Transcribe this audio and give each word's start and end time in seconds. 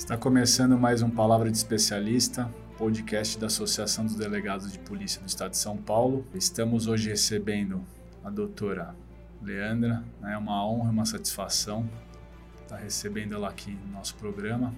Está 0.00 0.16
começando 0.16 0.78
mais 0.78 1.02
um 1.02 1.10
Palavra 1.10 1.50
de 1.50 1.58
Especialista, 1.58 2.50
podcast 2.78 3.38
da 3.38 3.48
Associação 3.48 4.06
dos 4.06 4.14
Delegados 4.14 4.72
de 4.72 4.78
Polícia 4.78 5.20
do 5.20 5.28
Estado 5.28 5.50
de 5.50 5.58
São 5.58 5.76
Paulo. 5.76 6.26
Estamos 6.34 6.86
hoje 6.86 7.10
recebendo 7.10 7.84
a 8.24 8.30
doutora 8.30 8.96
Leandra, 9.42 10.02
é 10.24 10.38
uma 10.38 10.66
honra 10.66 10.90
uma 10.90 11.04
satisfação 11.04 11.86
estar 12.62 12.78
recebendo 12.78 13.34
ela 13.34 13.50
aqui 13.50 13.72
no 13.72 13.92
nosso 13.92 14.14
programa. 14.14 14.74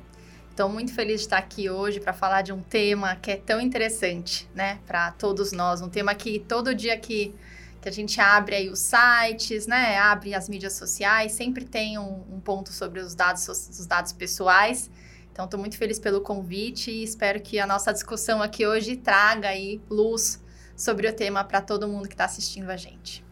Estou 0.51 0.69
muito 0.69 0.93
feliz 0.93 1.21
de 1.21 1.27
estar 1.27 1.39
aqui 1.39 1.71
hoje 1.71 2.01
para 2.01 2.13
falar 2.13 2.43
de 2.43 2.53
um 2.53 2.61
tema 2.61 3.15
que 3.15 3.31
é 3.31 3.37
tão 3.37 3.61
interessante, 3.61 4.51
né, 4.53 4.81
para 4.89 5.13
todos 5.13 5.53
nós, 5.53 5.81
um 5.81 5.89
tema 5.89 6.17
que 6.17 6.41
todo 6.41 6.75
dia 6.75 6.99
que 6.99 7.33
que 7.81 7.89
a 7.89 7.93
gente 7.93 8.21
abre 8.21 8.55
aí 8.55 8.71
os 8.71 8.79
sites, 8.79 9.67
né, 9.67 9.99
abre 9.99 10.35
as 10.35 10.49
mídias 10.49 10.75
sociais, 10.75 11.33
sempre 11.33 11.65
tem 11.65 11.99
um, 11.99 12.25
um 12.33 12.41
ponto 12.41 12.73
sobre 12.73 13.01
os 13.01 13.13
dados, 13.13 13.49
os 13.49 13.87
dados 13.87 14.13
pessoais. 14.13 14.89
Então, 15.33 15.47
estou 15.47 15.59
muito 15.59 15.79
feliz 15.79 15.99
pelo 15.99 16.21
convite 16.21 16.91
e 16.91 17.03
espero 17.03 17.41
que 17.41 17.59
a 17.59 17.67
nossa 17.67 17.91
discussão 17.91 18.43
aqui 18.43 18.67
hoje 18.67 18.97
traga 18.97 19.49
aí 19.49 19.81
luz 19.89 20.43
sobre 20.77 21.09
o 21.09 21.13
tema 21.13 21.43
para 21.43 21.63
todo 21.63 21.89
mundo 21.89 22.07
que 22.07 22.15
está 22.15 22.27
assistindo 22.27 22.69
a 22.69 22.77
gente. 22.77 23.25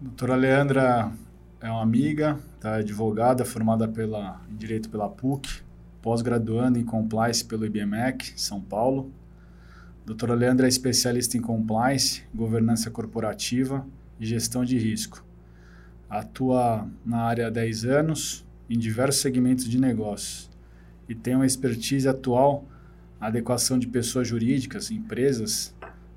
Doutora 0.00 0.36
Leandra 0.36 1.12
é 1.60 1.68
uma 1.68 1.82
amiga, 1.82 2.38
tá 2.60 2.76
advogada, 2.76 3.44
formada 3.44 3.88
pela, 3.88 4.40
em 4.48 4.54
Direito 4.54 4.88
pela 4.88 5.08
PUC, 5.08 5.62
pós-graduando 6.00 6.78
em 6.78 6.84
Compliance 6.84 7.44
pelo 7.44 7.66
IBMEC, 7.66 8.40
São 8.40 8.60
Paulo, 8.60 9.12
Doutora 10.04 10.34
Leandra 10.34 10.66
é 10.66 10.68
especialista 10.68 11.36
em 11.36 11.40
compliance, 11.40 12.24
governança 12.34 12.90
corporativa 12.90 13.86
e 14.18 14.26
gestão 14.26 14.64
de 14.64 14.76
risco. 14.76 15.24
Atua 16.10 16.88
na 17.06 17.22
área 17.22 17.46
há 17.46 17.50
10 17.50 17.84
anos 17.84 18.44
em 18.68 18.76
diversos 18.76 19.22
segmentos 19.22 19.64
de 19.64 19.80
negócios 19.80 20.51
e 21.12 21.14
tem 21.14 21.36
uma 21.36 21.44
expertise 21.44 22.08
atual 22.08 22.64
na 23.20 23.26
adequação 23.26 23.78
de 23.78 23.86
pessoas 23.86 24.26
jurídicas, 24.26 24.90
empresas, 24.90 25.74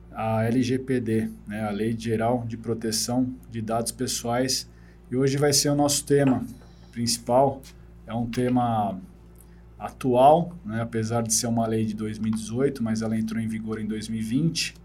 à 0.09 0.45
LGPD, 0.45 1.29
né, 1.45 1.63
a 1.63 1.69
Lei 1.69 1.93
Geral 1.97 2.45
de 2.47 2.55
Proteção 2.55 3.29
de 3.51 3.61
Dados 3.61 3.91
Pessoais. 3.91 4.69
E 5.11 5.17
hoje 5.17 5.35
vai 5.35 5.51
ser 5.51 5.69
o 5.69 5.75
nosso 5.75 6.05
tema 6.05 6.45
principal. 6.93 7.61
É 8.07 8.13
um 8.13 8.25
tema 8.25 8.97
atual, 9.77 10.55
né, 10.63 10.81
apesar 10.81 11.23
de 11.23 11.33
ser 11.33 11.47
uma 11.47 11.67
lei 11.67 11.85
de 11.85 11.93
2018, 11.93 12.81
mas 12.81 13.01
ela 13.01 13.17
entrou 13.17 13.41
em 13.41 13.49
vigor 13.49 13.81
em 13.81 13.85
2020. 13.85 14.75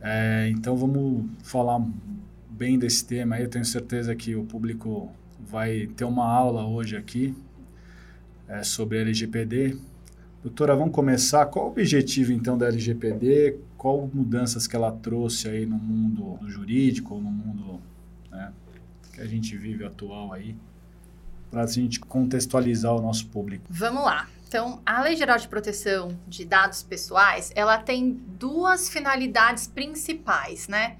É, 0.00 0.48
então 0.52 0.76
vamos 0.76 1.24
falar 1.42 1.84
bem 2.48 2.78
desse 2.78 3.04
tema. 3.04 3.40
Eu 3.40 3.48
tenho 3.48 3.64
certeza 3.64 4.14
que 4.14 4.36
o 4.36 4.44
público 4.44 5.10
vai 5.40 5.88
ter 5.96 6.04
uma 6.04 6.24
aula 6.24 6.64
hoje 6.64 6.96
aqui 6.96 7.34
é, 8.50 8.62
sobre 8.62 8.98
LGPD. 8.98 9.76
Doutora, 10.42 10.74
vamos 10.74 10.94
começar. 10.94 11.46
Qual 11.46 11.66
o 11.66 11.70
objetivo 11.70 12.32
então 12.32 12.58
da 12.58 12.66
LGPD? 12.66 13.56
Qual 13.78 14.10
mudanças 14.12 14.66
que 14.66 14.76
ela 14.76 14.92
trouxe 14.92 15.48
aí 15.48 15.64
no 15.64 15.76
mundo 15.76 16.38
jurídico, 16.48 17.14
no 17.14 17.30
mundo 17.30 17.80
né, 18.30 18.52
que 19.14 19.20
a 19.20 19.26
gente 19.26 19.56
vive 19.56 19.84
atual 19.84 20.32
aí? 20.32 20.56
para 21.50 21.64
a 21.64 21.66
gente 21.66 21.98
contextualizar 21.98 22.94
o 22.94 23.02
nosso 23.02 23.26
público. 23.26 23.64
Vamos 23.68 24.04
lá. 24.04 24.28
Então, 24.46 24.80
a 24.86 25.02
Lei 25.02 25.16
Geral 25.16 25.36
de 25.38 25.48
Proteção 25.48 26.16
de 26.26 26.44
Dados 26.44 26.82
Pessoais, 26.82 27.52
ela 27.54 27.78
tem 27.78 28.12
duas 28.38 28.88
finalidades 28.88 29.66
principais, 29.66 30.68
né? 30.68 30.96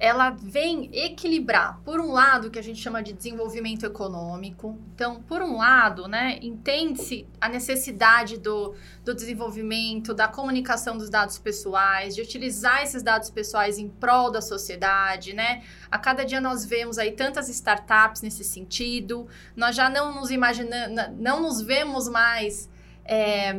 Ela 0.00 0.30
vem 0.30 0.88
equilibrar, 0.94 1.78
por 1.84 2.00
um 2.00 2.10
lado, 2.10 2.48
o 2.48 2.50
que 2.50 2.58
a 2.58 2.62
gente 2.62 2.80
chama 2.80 3.02
de 3.02 3.12
desenvolvimento 3.12 3.84
econômico. 3.84 4.78
Então, 4.94 5.22
por 5.22 5.42
um 5.42 5.58
lado, 5.58 6.08
né, 6.08 6.38
entende-se 6.40 7.28
a 7.38 7.50
necessidade 7.50 8.38
do, 8.38 8.74
do 9.04 9.14
desenvolvimento, 9.14 10.14
da 10.14 10.26
comunicação 10.26 10.96
dos 10.96 11.10
dados 11.10 11.38
pessoais, 11.38 12.14
de 12.14 12.22
utilizar 12.22 12.82
esses 12.82 13.02
dados 13.02 13.28
pessoais 13.28 13.76
em 13.76 13.90
prol 13.90 14.30
da 14.30 14.40
sociedade, 14.40 15.34
né? 15.34 15.62
A 15.90 15.98
cada 15.98 16.24
dia 16.24 16.40
nós 16.40 16.64
vemos 16.64 16.96
aí 16.96 17.12
tantas 17.12 17.50
startups 17.50 18.22
nesse 18.22 18.42
sentido. 18.42 19.28
Nós 19.54 19.76
já 19.76 19.90
não 19.90 20.14
nos 20.14 20.30
imaginamos, 20.30 20.96
não 21.18 21.42
nos 21.42 21.60
vemos 21.60 22.08
mais. 22.08 22.70
É, 23.04 23.54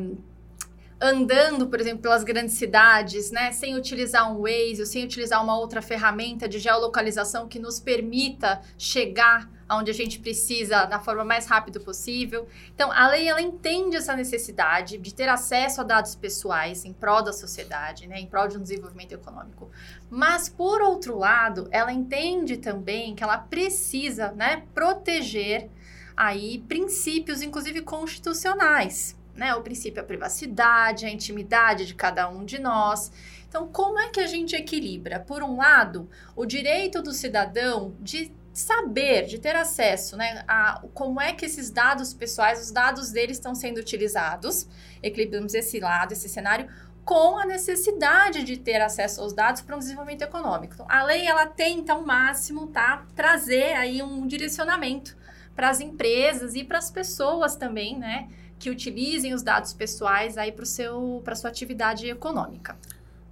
andando, 1.01 1.67
por 1.67 1.81
exemplo, 1.81 2.03
pelas 2.03 2.23
grandes 2.23 2.53
cidades, 2.53 3.31
né, 3.31 3.51
sem 3.51 3.75
utilizar 3.75 4.31
um 4.31 4.39
Waze, 4.41 4.81
ou 4.81 4.85
sem 4.85 5.03
utilizar 5.03 5.43
uma 5.43 5.57
outra 5.57 5.81
ferramenta 5.81 6.47
de 6.47 6.59
geolocalização 6.59 7.47
que 7.47 7.57
nos 7.57 7.79
permita 7.79 8.61
chegar 8.77 9.49
aonde 9.67 9.89
a 9.89 9.93
gente 9.93 10.19
precisa 10.19 10.85
da 10.85 10.99
forma 10.99 11.23
mais 11.23 11.47
rápida 11.47 11.79
possível. 11.79 12.47
Então, 12.75 12.91
a 12.91 13.07
lei 13.07 13.27
ela 13.27 13.41
entende 13.41 13.95
essa 13.95 14.15
necessidade 14.15 14.97
de 14.97 15.13
ter 15.13 15.27
acesso 15.27 15.81
a 15.81 15.83
dados 15.83 16.13
pessoais 16.13 16.85
em 16.85 16.93
prol 16.93 17.23
da 17.23 17.33
sociedade, 17.33 18.05
né, 18.05 18.19
em 18.19 18.27
prol 18.27 18.47
de 18.47 18.57
um 18.57 18.61
desenvolvimento 18.61 19.13
econômico. 19.13 19.71
Mas 20.09 20.49
por 20.49 20.81
outro 20.81 21.17
lado, 21.17 21.67
ela 21.71 21.91
entende 21.91 22.57
também 22.57 23.15
que 23.15 23.23
ela 23.23 23.39
precisa, 23.39 24.31
né, 24.33 24.63
proteger 24.75 25.69
aí 26.15 26.59
princípios 26.67 27.41
inclusive 27.41 27.81
constitucionais 27.81 29.19
né? 29.35 29.53
O 29.55 29.61
princípio 29.61 30.01
da 30.01 30.03
privacidade, 30.03 31.05
a 31.05 31.09
intimidade 31.09 31.85
de 31.85 31.95
cada 31.95 32.29
um 32.29 32.45
de 32.45 32.59
nós. 32.59 33.11
Então, 33.47 33.67
como 33.67 33.99
é 33.99 34.09
que 34.09 34.19
a 34.19 34.27
gente 34.27 34.55
equilibra? 34.55 35.19
Por 35.19 35.43
um 35.43 35.57
lado, 35.57 36.09
o 36.35 36.45
direito 36.45 37.01
do 37.01 37.13
cidadão 37.13 37.95
de 37.99 38.31
saber, 38.53 39.25
de 39.25 39.39
ter 39.39 39.55
acesso, 39.55 40.17
né, 40.17 40.43
a 40.47 40.81
como 40.93 41.21
é 41.21 41.33
que 41.33 41.45
esses 41.45 41.69
dados 41.69 42.13
pessoais, 42.13 42.61
os 42.61 42.71
dados 42.71 43.11
deles 43.11 43.37
estão 43.37 43.55
sendo 43.55 43.79
utilizados. 43.79 44.67
Equilibramos 45.01 45.53
esse 45.53 45.79
lado, 45.79 46.11
esse 46.11 46.27
cenário 46.27 46.67
com 47.03 47.37
a 47.37 47.45
necessidade 47.45 48.43
de 48.43 48.57
ter 48.57 48.79
acesso 48.81 49.21
aos 49.21 49.33
dados 49.33 49.61
para 49.61 49.75
um 49.75 49.79
desenvolvimento 49.79 50.21
econômico. 50.21 50.75
Então, 50.75 50.85
a 50.89 51.03
lei 51.03 51.25
ela 51.25 51.47
tenta 51.47 51.93
ao 51.93 52.05
máximo, 52.05 52.67
tá, 52.67 53.05
trazer 53.15 53.73
aí 53.73 54.03
um 54.03 54.27
direcionamento 54.27 55.17
para 55.55 55.69
as 55.69 55.79
empresas 55.79 56.55
e 56.55 56.63
para 56.63 56.77
as 56.77 56.91
pessoas 56.91 57.55
também, 57.55 57.97
né, 57.97 58.29
que 58.61 58.69
utilizem 58.69 59.33
os 59.33 59.41
dados 59.41 59.73
pessoais 59.73 60.37
aí 60.37 60.51
para 60.51 60.65
seu 60.65 61.19
para 61.25 61.35
sua 61.35 61.49
atividade 61.49 62.07
econômica. 62.07 62.77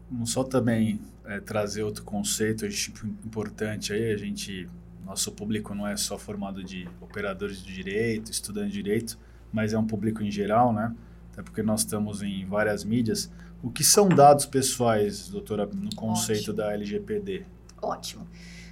Vamos 0.10 0.32
só 0.32 0.44
também 0.44 1.00
é, 1.24 1.40
trazer 1.40 1.84
outro 1.84 2.04
conceito 2.04 2.66
importante 3.24 3.94
aí, 3.94 4.12
a 4.12 4.18
gente 4.18 4.68
nosso 5.06 5.32
público 5.32 5.76
não 5.76 5.88
é 5.88 5.96
só 5.96 6.18
formado 6.18 6.64
de 6.64 6.88
operadores 7.00 7.64
de 7.64 7.74
direito, 7.74 8.32
estudantes 8.32 8.74
de 8.74 8.82
direito, 8.82 9.20
mas 9.54 9.72
é 9.72 9.78
um 9.78 9.86
público 9.86 10.24
em 10.24 10.32
geral, 10.32 10.74
né? 10.74 10.96
Até 11.32 11.44
porque 11.44 11.62
nós 11.62 11.82
estamos 11.82 12.22
em 12.24 12.46
várias 12.46 12.84
mídias. 12.84 13.32
O 13.62 13.70
que 13.72 13.84
são 13.84 14.10
dados 14.10 14.46
pessoais, 14.46 15.28
doutora, 15.28 15.66
no 15.66 15.96
conceito 15.96 16.52
Ótimo. 16.52 16.58
da 16.58 16.74
LGPD? 16.74 17.46
Ótimo. 17.82 18.28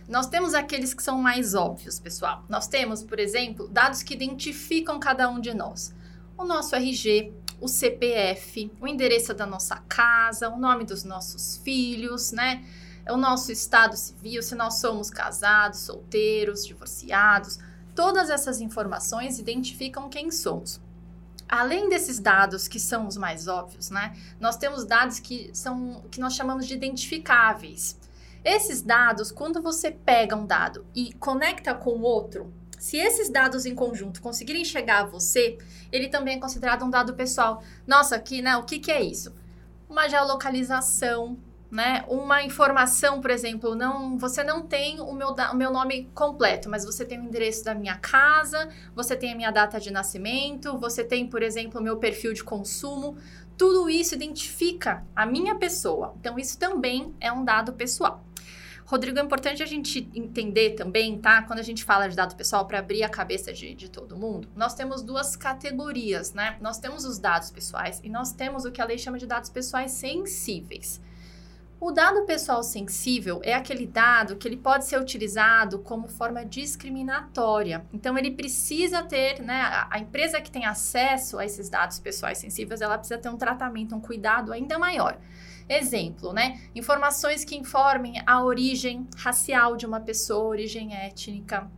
Nós 0.07 0.27
temos 0.27 0.53
aqueles 0.53 0.93
que 0.93 1.03
são 1.03 1.19
mais 1.19 1.53
óbvios, 1.53 1.99
pessoal. 1.99 2.43
Nós 2.47 2.67
temos, 2.67 3.03
por 3.03 3.19
exemplo, 3.19 3.67
dados 3.67 4.03
que 4.03 4.13
identificam 4.13 4.99
cada 4.99 5.29
um 5.29 5.39
de 5.39 5.53
nós 5.53 5.93
o 6.37 6.45
nosso 6.45 6.75
RG, 6.75 7.33
o 7.59 7.67
CPF, 7.67 8.71
o 8.79 8.87
endereço 8.87 9.33
da 9.33 9.45
nossa 9.45 9.77
casa, 9.87 10.49
o 10.49 10.57
nome 10.57 10.85
dos 10.85 11.03
nossos 11.03 11.57
filhos, 11.57 12.31
né? 12.31 12.63
O 13.09 13.17
nosso 13.17 13.51
estado 13.51 13.95
civil, 13.97 14.43
se 14.43 14.53
nós 14.53 14.75
somos 14.75 15.09
casados, 15.09 15.79
solteiros, 15.79 16.65
divorciados. 16.65 17.57
Todas 17.95 18.29
essas 18.29 18.61
informações 18.61 19.39
identificam 19.39 20.09
quem 20.09 20.29
somos. 20.29 20.79
Além 21.49 21.89
desses 21.89 22.19
dados 22.19 22.67
que 22.67 22.79
são 22.79 23.07
os 23.07 23.17
mais 23.17 23.47
óbvios, 23.47 23.89
né? 23.89 24.15
Nós 24.39 24.57
temos 24.57 24.85
dados 24.85 25.19
que 25.19 25.49
são 25.53 26.03
que 26.11 26.19
nós 26.19 26.35
chamamos 26.35 26.67
de 26.67 26.73
identificáveis. 26.73 27.97
Esses 28.43 28.81
dados, 28.81 29.31
quando 29.31 29.61
você 29.61 29.89
pega 29.89 30.35
um 30.35 30.45
dado 30.45 30.85
e 30.93 31.13
conecta 31.13 31.73
com 31.73 32.01
outro, 32.01 32.53
se 32.77 32.97
esses 32.97 33.29
dados 33.29 33.65
em 33.65 33.73
conjunto 33.73 34.21
conseguirem 34.21 34.63
chegar 34.63 35.01
a 35.01 35.05
você, 35.05 35.57
ele 35.91 36.07
também 36.07 36.37
é 36.37 36.39
considerado 36.39 36.85
um 36.85 36.89
dado 36.89 37.15
pessoal. 37.15 37.63
Nossa, 37.85 38.15
aqui, 38.15 38.41
né? 38.41 38.55
O 38.57 38.63
que, 38.63 38.79
que 38.79 38.91
é 38.91 39.01
isso? 39.01 39.33
Uma 39.89 40.07
geolocalização, 40.07 41.37
né? 41.71 42.05
Uma 42.07 42.43
informação, 42.43 43.19
por 43.19 43.31
exemplo, 43.31 43.75
não, 43.75 44.17
você 44.17 44.43
não 44.43 44.61
tem 44.61 45.01
o 45.01 45.11
meu, 45.13 45.29
o 45.29 45.55
meu 45.55 45.71
nome 45.71 46.09
completo, 46.13 46.69
mas 46.69 46.85
você 46.85 47.03
tem 47.03 47.19
o 47.19 47.23
endereço 47.23 47.63
da 47.63 47.73
minha 47.73 47.97
casa, 47.97 48.69
você 48.95 49.15
tem 49.15 49.33
a 49.33 49.35
minha 49.35 49.51
data 49.51 49.79
de 49.79 49.91
nascimento, 49.91 50.77
você 50.77 51.03
tem, 51.03 51.27
por 51.27 51.41
exemplo, 51.41 51.79
o 51.79 51.83
meu 51.83 51.97
perfil 51.97 52.33
de 52.33 52.43
consumo. 52.43 53.17
Tudo 53.57 53.89
isso 53.89 54.13
identifica 54.13 55.03
a 55.15 55.25
minha 55.25 55.55
pessoa. 55.55 56.13
Então, 56.19 56.37
isso 56.37 56.59
também 56.59 57.15
é 57.19 57.31
um 57.31 57.43
dado 57.43 57.73
pessoal. 57.73 58.26
Rodrigo, 58.87 59.19
é 59.19 59.21
importante 59.21 59.61
a 59.61 59.65
gente 59.65 60.09
entender 60.15 60.69
também, 60.69 61.19
tá? 61.19 61.41
Quando 61.41 61.59
a 61.59 61.63
gente 61.63 61.83
fala 61.83 62.07
de 62.07 62.15
dado 62.15 62.37
pessoal, 62.37 62.65
para 62.65 62.79
abrir 62.79 63.03
a 63.03 63.09
cabeça 63.09 63.51
de, 63.51 63.75
de 63.75 63.91
todo 63.91 64.15
mundo, 64.15 64.47
nós 64.55 64.73
temos 64.73 65.03
duas 65.03 65.35
categorias, 65.35 66.33
né? 66.33 66.55
Nós 66.61 66.79
temos 66.79 67.03
os 67.03 67.19
dados 67.19 67.51
pessoais 67.51 67.99
e 68.01 68.09
nós 68.09 68.31
temos 68.31 68.63
o 68.63 68.71
que 68.71 68.81
a 68.81 68.85
lei 68.85 68.97
chama 68.97 69.17
de 69.17 69.25
dados 69.25 69.49
pessoais 69.49 69.91
sensíveis. 69.91 71.01
O 71.81 71.91
dado 71.91 72.23
pessoal 72.25 72.63
sensível 72.63 73.41
é 73.43 73.53
aquele 73.53 73.85
dado 73.85 74.37
que 74.37 74.47
ele 74.47 74.55
pode 74.55 74.85
ser 74.85 74.99
utilizado 74.99 75.79
como 75.79 76.07
forma 76.07 76.45
discriminatória. 76.45 77.85
Então, 77.91 78.17
ele 78.17 78.31
precisa 78.31 79.03
ter, 79.03 79.41
né, 79.41 79.85
a, 79.89 79.99
empresa 79.99 80.39
que 80.39 80.49
tem 80.49 80.65
acesso 80.65 81.37
a 81.37 81.45
esses 81.45 81.69
dados 81.69 81.99
pessoais 81.99 82.37
sensíveis, 82.37 82.81
ela 82.81 82.97
precisa 82.97 83.19
ter 83.19 83.27
um 83.27 83.37
tratamento, 83.37 83.93
um 83.93 83.99
cuidado 83.99 84.53
ainda 84.53 84.79
maior. 84.79 85.19
Exemplo, 85.69 86.31
né? 86.31 86.61
Informações 86.73 87.43
que 87.43 87.55
informem 87.55 88.21
a 88.25 88.41
origem 88.43 89.05
racial 89.17 89.75
de 89.75 89.85
uma 89.85 89.99
pessoa, 89.99 90.47
origem 90.47 90.95
étnica, 90.95 91.69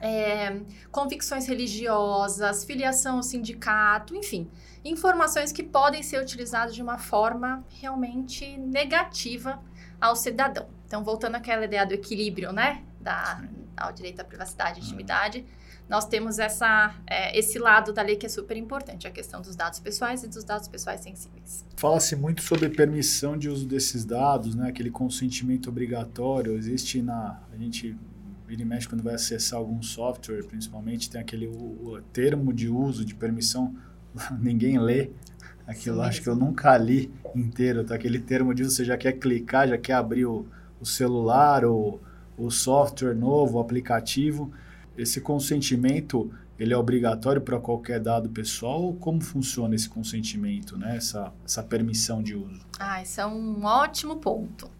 é, 0.00 0.60
convicções 0.90 1.46
religiosas, 1.46 2.64
filiação 2.64 3.16
ao 3.16 3.22
sindicato, 3.22 4.14
enfim, 4.14 4.50
informações 4.84 5.52
que 5.52 5.62
podem 5.62 6.02
ser 6.02 6.20
utilizadas 6.20 6.74
de 6.74 6.82
uma 6.82 6.98
forma 6.98 7.64
realmente 7.80 8.56
negativa 8.58 9.62
ao 10.00 10.16
cidadão. 10.16 10.66
Então, 10.86 11.02
voltando 11.02 11.36
àquela 11.36 11.64
ideia 11.64 11.86
do 11.86 11.94
equilíbrio, 11.94 12.52
né, 12.52 12.82
da, 13.00 13.42
ao 13.76 13.92
direito 13.92 14.20
à 14.20 14.24
privacidade 14.24 14.80
e 14.80 14.82
intimidade, 14.82 15.46
nós 15.92 16.06
temos 16.06 16.38
essa, 16.38 16.94
é, 17.06 17.38
esse 17.38 17.58
lado 17.58 17.92
da 17.92 18.00
lei 18.00 18.16
que 18.16 18.24
é 18.24 18.28
super 18.30 18.56
importante, 18.56 19.06
a 19.06 19.10
questão 19.10 19.42
dos 19.42 19.54
dados 19.54 19.78
pessoais 19.78 20.24
e 20.24 20.26
dos 20.26 20.42
dados 20.42 20.66
pessoais 20.66 21.02
sensíveis. 21.02 21.66
Fala-se 21.76 22.16
muito 22.16 22.40
sobre 22.40 22.70
permissão 22.70 23.36
de 23.36 23.50
uso 23.50 23.66
desses 23.66 24.02
dados, 24.02 24.54
né, 24.54 24.70
aquele 24.70 24.90
consentimento 24.90 25.68
obrigatório, 25.68 26.56
existe 26.56 27.02
na... 27.02 27.38
a 27.52 27.56
gente 27.58 27.94
vira 28.48 28.62
e 28.62 28.64
mexe 28.64 28.88
quando 28.88 29.02
vai 29.02 29.16
acessar 29.16 29.58
algum 29.58 29.82
software, 29.82 30.42
principalmente, 30.44 31.10
tem 31.10 31.20
aquele 31.20 31.46
o, 31.46 31.52
o 31.52 32.00
termo 32.10 32.54
de 32.54 32.70
uso, 32.70 33.04
de 33.04 33.14
permissão, 33.14 33.76
ninguém 34.40 34.78
lê. 34.78 35.10
Aquilo 35.66 35.96
Sim, 35.96 36.08
acho 36.08 36.22
que 36.22 36.28
eu 36.28 36.34
nunca 36.34 36.74
li 36.78 37.12
inteiro, 37.36 37.84
tá? 37.84 37.96
Aquele 37.96 38.18
termo 38.18 38.54
de 38.54 38.62
uso, 38.62 38.74
você 38.74 38.84
já 38.84 38.96
quer 38.96 39.12
clicar, 39.12 39.68
já 39.68 39.76
quer 39.76 39.92
abrir 39.92 40.24
o, 40.24 40.46
o 40.80 40.86
celular, 40.86 41.66
o, 41.66 42.00
o 42.36 42.50
software 42.50 43.14
novo, 43.14 43.58
o 43.58 43.60
aplicativo. 43.60 44.50
Esse 44.96 45.20
consentimento, 45.20 46.32
ele 46.58 46.72
é 46.72 46.76
obrigatório 46.76 47.40
para 47.40 47.58
qualquer 47.58 48.00
dado 48.00 48.28
pessoal? 48.28 48.92
Como 48.94 49.20
funciona 49.20 49.74
esse 49.74 49.88
consentimento, 49.88 50.76
né? 50.76 50.96
Essa, 50.96 51.32
essa 51.44 51.62
permissão 51.62 52.22
de 52.22 52.34
uso? 52.34 52.64
Ah, 52.78 53.02
isso 53.02 53.20
é 53.20 53.26
um 53.26 53.64
ótimo 53.64 54.16
ponto. 54.16 54.70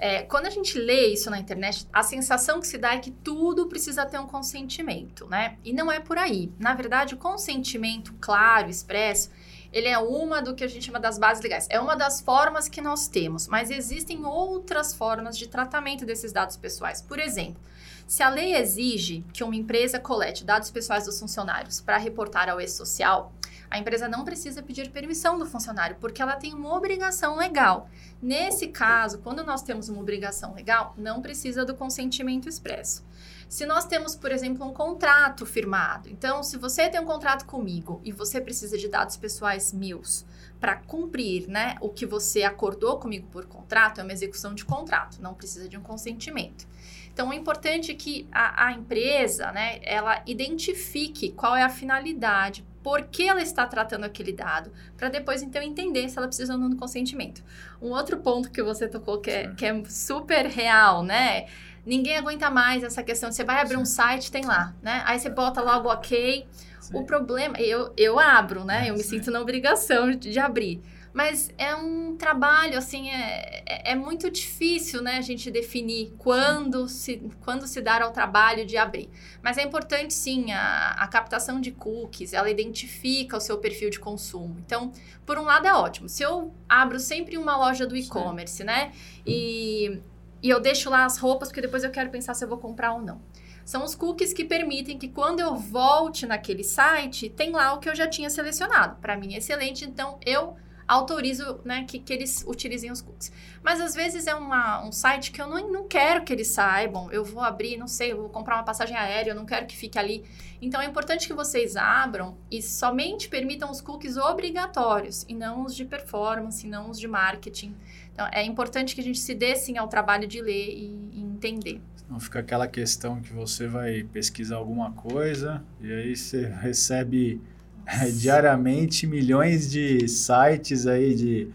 É, 0.00 0.22
quando 0.22 0.46
a 0.46 0.50
gente 0.50 0.78
lê 0.78 1.08
isso 1.08 1.28
na 1.28 1.40
internet, 1.40 1.84
a 1.92 2.04
sensação 2.04 2.60
que 2.60 2.68
se 2.68 2.78
dá 2.78 2.94
é 2.94 2.98
que 2.98 3.10
tudo 3.10 3.66
precisa 3.66 4.06
ter 4.06 4.20
um 4.20 4.28
consentimento, 4.28 5.26
né? 5.26 5.58
E 5.64 5.72
não 5.72 5.90
é 5.90 5.98
por 5.98 6.16
aí. 6.16 6.52
Na 6.56 6.72
verdade, 6.72 7.14
o 7.14 7.16
consentimento 7.16 8.14
claro, 8.20 8.70
expresso, 8.70 9.28
ele 9.72 9.88
é 9.88 9.98
uma 9.98 10.40
do 10.40 10.54
que 10.54 10.62
a 10.62 10.68
gente 10.68 10.86
chama 10.86 11.00
das 11.00 11.18
bases 11.18 11.42
legais. 11.42 11.66
É 11.68 11.80
uma 11.80 11.96
das 11.96 12.20
formas 12.20 12.68
que 12.68 12.80
nós 12.80 13.08
temos, 13.08 13.48
mas 13.48 13.72
existem 13.72 14.24
outras 14.24 14.94
formas 14.94 15.36
de 15.36 15.48
tratamento 15.48 16.06
desses 16.06 16.32
dados 16.32 16.56
pessoais. 16.56 17.02
Por 17.02 17.18
exemplo, 17.18 17.60
se 18.08 18.22
a 18.22 18.30
lei 18.30 18.56
exige 18.56 19.22
que 19.34 19.44
uma 19.44 19.54
empresa 19.54 20.00
colete 20.00 20.42
dados 20.42 20.70
pessoais 20.70 21.04
dos 21.04 21.20
funcionários 21.20 21.78
para 21.78 21.98
reportar 21.98 22.48
ao 22.48 22.58
e-social, 22.58 23.34
a 23.70 23.78
empresa 23.78 24.08
não 24.08 24.24
precisa 24.24 24.62
pedir 24.62 24.90
permissão 24.90 25.38
do 25.38 25.44
funcionário, 25.44 25.96
porque 26.00 26.22
ela 26.22 26.34
tem 26.34 26.54
uma 26.54 26.74
obrigação 26.74 27.36
legal. 27.36 27.90
Nesse 28.20 28.68
caso, 28.68 29.18
quando 29.18 29.44
nós 29.44 29.60
temos 29.60 29.90
uma 29.90 30.00
obrigação 30.00 30.54
legal, 30.54 30.94
não 30.96 31.20
precisa 31.20 31.66
do 31.66 31.74
consentimento 31.74 32.48
expresso. 32.48 33.04
Se 33.48 33.64
nós 33.64 33.86
temos, 33.86 34.14
por 34.14 34.30
exemplo, 34.30 34.66
um 34.66 34.74
contrato 34.74 35.46
firmado, 35.46 36.08
então, 36.10 36.42
se 36.42 36.58
você 36.58 36.86
tem 36.88 37.00
um 37.00 37.06
contrato 37.06 37.46
comigo 37.46 37.98
e 38.04 38.12
você 38.12 38.42
precisa 38.42 38.76
de 38.76 38.88
dados 38.88 39.16
pessoais 39.16 39.72
meus 39.72 40.26
para 40.60 40.76
cumprir 40.76 41.48
né, 41.48 41.76
o 41.80 41.88
que 41.88 42.04
você 42.04 42.42
acordou 42.42 42.98
comigo 42.98 43.26
por 43.28 43.46
contrato, 43.46 44.00
é 44.00 44.04
uma 44.04 44.12
execução 44.12 44.54
de 44.54 44.66
contrato, 44.66 45.22
não 45.22 45.32
precisa 45.32 45.66
de 45.66 45.78
um 45.78 45.82
consentimento. 45.82 46.68
Então, 47.10 47.32
é 47.32 47.36
importante 47.36 47.94
que 47.94 48.28
a, 48.30 48.66
a 48.66 48.72
empresa, 48.72 49.50
né, 49.50 49.80
ela 49.82 50.22
identifique 50.26 51.32
qual 51.32 51.56
é 51.56 51.62
a 51.62 51.70
finalidade, 51.70 52.64
por 52.82 53.02
que 53.04 53.28
ela 53.28 53.42
está 53.42 53.66
tratando 53.66 54.04
aquele 54.04 54.32
dado, 54.32 54.72
para 54.96 55.08
depois 55.08 55.42
então 55.42 55.60
entender 55.60 56.08
se 56.08 56.16
ela 56.16 56.26
precisa 56.26 56.52
ou 56.52 56.58
não 56.58 56.70
do 56.70 56.76
consentimento. 56.76 57.42
Um 57.82 57.88
outro 57.88 58.18
ponto 58.18 58.50
que 58.50 58.62
você 58.62 58.86
tocou 58.88 59.20
que 59.20 59.30
é, 59.30 59.48
que 59.54 59.66
é 59.66 59.84
super 59.84 60.46
real, 60.46 61.02
né? 61.02 61.46
Ninguém 61.84 62.16
aguenta 62.16 62.50
mais 62.50 62.82
essa 62.82 63.02
questão. 63.02 63.30
Você 63.30 63.44
vai 63.44 63.60
abrir 63.60 63.76
um 63.76 63.84
site, 63.84 64.30
tem 64.30 64.44
lá, 64.44 64.74
né? 64.82 65.02
Aí 65.06 65.18
você 65.18 65.30
bota 65.30 65.60
logo 65.60 65.88
ok. 65.88 66.46
Sim. 66.80 66.96
O 66.96 67.04
problema, 67.04 67.58
eu, 67.58 67.92
eu 67.96 68.18
abro, 68.18 68.64
né? 68.64 68.88
Eu 68.88 68.94
me 68.94 69.02
Sim. 69.02 69.18
sinto 69.18 69.30
na 69.30 69.40
obrigação 69.40 70.10
de, 70.10 70.30
de 70.30 70.38
abrir. 70.38 70.82
Mas 71.12 71.50
é 71.58 71.74
um 71.74 72.16
trabalho, 72.16 72.78
assim, 72.78 73.10
é, 73.10 73.62
é, 73.66 73.92
é, 73.92 73.94
muito 73.94 74.30
difícil, 74.30 75.02
né, 75.02 75.16
a 75.16 75.20
gente 75.20 75.50
definir 75.50 76.14
quando 76.18 76.88
se, 76.88 77.16
quando 77.40 77.66
se 77.66 77.80
dar 77.80 78.02
ao 78.02 78.12
trabalho 78.12 78.64
de 78.64 78.76
abrir. 78.76 79.08
Mas 79.42 79.58
é 79.58 79.62
importante, 79.62 80.14
sim, 80.14 80.52
a, 80.52 80.90
a 80.90 81.08
captação 81.08 81.60
de 81.60 81.72
cookies, 81.72 82.32
ela 82.32 82.50
identifica 82.50 83.36
o 83.36 83.40
seu 83.40 83.58
perfil 83.58 83.90
de 83.90 83.98
consumo. 83.98 84.56
Então, 84.64 84.92
por 85.24 85.38
um 85.38 85.42
lado 85.42 85.66
é 85.66 85.74
ótimo. 85.74 86.08
Se 86.08 86.22
eu 86.22 86.54
abro 86.68 87.00
sempre 87.00 87.36
uma 87.36 87.56
loja 87.56 87.86
do 87.86 87.96
e-commerce, 87.96 88.62
né, 88.62 88.92
e, 89.26 90.00
e 90.42 90.48
eu 90.48 90.60
deixo 90.60 90.90
lá 90.90 91.04
as 91.04 91.18
roupas, 91.18 91.48
porque 91.48 91.60
depois 91.60 91.84
eu 91.84 91.90
quero 91.90 92.10
pensar 92.10 92.34
se 92.34 92.44
eu 92.44 92.48
vou 92.48 92.58
comprar 92.58 92.92
ou 92.92 93.00
não 93.00 93.20
são 93.68 93.84
os 93.84 93.94
cookies 93.94 94.32
que 94.32 94.46
permitem 94.46 94.96
que 94.96 95.08
quando 95.08 95.40
eu 95.40 95.54
volte 95.54 96.24
naquele 96.24 96.64
site, 96.64 97.28
tem 97.28 97.50
lá 97.50 97.74
o 97.74 97.78
que 97.78 97.86
eu 97.86 97.94
já 97.94 98.06
tinha 98.06 98.30
selecionado. 98.30 98.96
Para 98.98 99.14
mim 99.14 99.34
é 99.34 99.36
excelente, 99.36 99.84
então 99.84 100.18
eu 100.24 100.56
autorizo 100.88 101.60
né, 101.64 101.84
que, 101.86 101.98
que 101.98 102.12
eles 102.12 102.42
utilizem 102.48 102.90
os 102.90 103.02
cookies. 103.02 103.30
Mas 103.62 103.78
às 103.78 103.94
vezes 103.94 104.26
é 104.26 104.34
uma, 104.34 104.82
um 104.82 104.90
site 104.90 105.30
que 105.30 105.40
eu 105.40 105.46
não, 105.46 105.70
não 105.70 105.86
quero 105.86 106.24
que 106.24 106.32
eles 106.32 106.48
saibam. 106.48 107.12
Eu 107.12 107.22
vou 107.22 107.42
abrir, 107.42 107.76
não 107.76 107.86
sei, 107.86 108.14
vou 108.14 108.30
comprar 108.30 108.56
uma 108.56 108.64
passagem 108.64 108.96
aérea, 108.96 109.32
eu 109.32 109.34
não 109.34 109.44
quero 109.44 109.66
que 109.66 109.76
fique 109.76 109.98
ali. 109.98 110.24
Então 110.62 110.80
é 110.80 110.86
importante 110.86 111.26
que 111.26 111.34
vocês 111.34 111.76
abram 111.76 112.38
e 112.50 112.62
somente 112.62 113.28
permitam 113.28 113.70
os 113.70 113.82
cookies 113.82 114.16
obrigatórios 114.16 115.26
e 115.28 115.34
não 115.34 115.66
os 115.66 115.76
de 115.76 115.84
performance, 115.84 116.66
não 116.66 116.88
os 116.88 116.98
de 116.98 117.06
marketing. 117.06 117.76
Então 118.14 118.26
é 118.32 118.42
importante 118.42 118.94
que 118.94 119.00
a 119.02 119.04
gente 119.04 119.18
se 119.18 119.34
dê 119.34 119.54
sim 119.54 119.76
ao 119.76 119.88
trabalho 119.88 120.26
de 120.26 120.40
ler 120.40 120.70
e, 120.70 121.10
e 121.12 121.20
entender. 121.20 121.82
Não 122.08 122.18
fica 122.18 122.38
aquela 122.38 122.66
questão 122.66 123.20
que 123.20 123.34
você 123.34 123.68
vai 123.68 124.02
pesquisar 124.02 124.56
alguma 124.56 124.92
coisa 124.92 125.62
e 125.78 125.92
aí 125.92 126.16
você 126.16 126.46
recebe 126.46 127.42
diariamente 128.14 129.06
milhões 129.06 129.70
de 129.70 130.06
sites 130.08 130.86
aí 130.86 131.14
de 131.14 131.48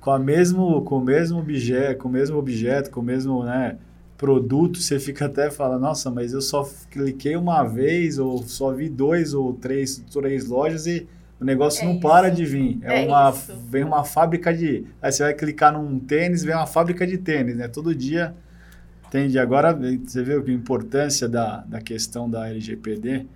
com 0.00 0.10
a 0.10 0.18
mesmo 0.18 0.82
com 0.82 0.98
o 0.98 1.04
mesmo 1.04 1.38
objeto, 1.38 1.98
com 1.98 2.08
o 2.08 2.12
mesmo 2.12 2.38
objeto, 2.38 2.90
com 2.90 3.00
o 3.00 3.02
mesmo, 3.02 3.44
né, 3.44 3.76
produto, 4.16 4.78
você 4.78 5.00
fica 5.00 5.26
até 5.26 5.50
fala, 5.50 5.78
nossa, 5.78 6.08
mas 6.08 6.32
eu 6.32 6.40
só 6.40 6.68
cliquei 6.88 7.34
uma 7.34 7.64
vez 7.64 8.20
ou 8.20 8.38
só 8.38 8.70
vi 8.70 8.88
dois 8.88 9.34
ou 9.34 9.52
três, 9.52 10.02
três 10.12 10.46
lojas 10.46 10.86
e 10.86 11.08
o 11.40 11.44
negócio 11.44 11.82
é 11.82 11.86
não 11.86 11.94
isso. 11.94 12.00
para 12.00 12.30
de 12.30 12.44
vir. 12.44 12.78
É, 12.82 13.02
é 13.02 13.06
uma 13.06 13.30
isso. 13.30 13.52
vem 13.68 13.82
uma 13.82 14.04
fábrica 14.04 14.54
de, 14.54 14.84
aí 15.02 15.10
você 15.10 15.24
vai 15.24 15.34
clicar 15.34 15.72
num 15.72 15.98
tênis, 15.98 16.44
vem 16.44 16.54
uma 16.54 16.68
fábrica 16.68 17.04
de 17.04 17.18
tênis, 17.18 17.56
né? 17.56 17.66
Todo 17.66 17.92
dia 17.92 18.32
tem 19.10 19.36
agora 19.36 19.74
você 19.74 20.22
vê 20.22 20.34
a 20.34 20.54
importância 20.54 21.28
da, 21.28 21.58
da 21.62 21.80
questão 21.80 22.30
da 22.30 22.48
LGPD 22.48 23.26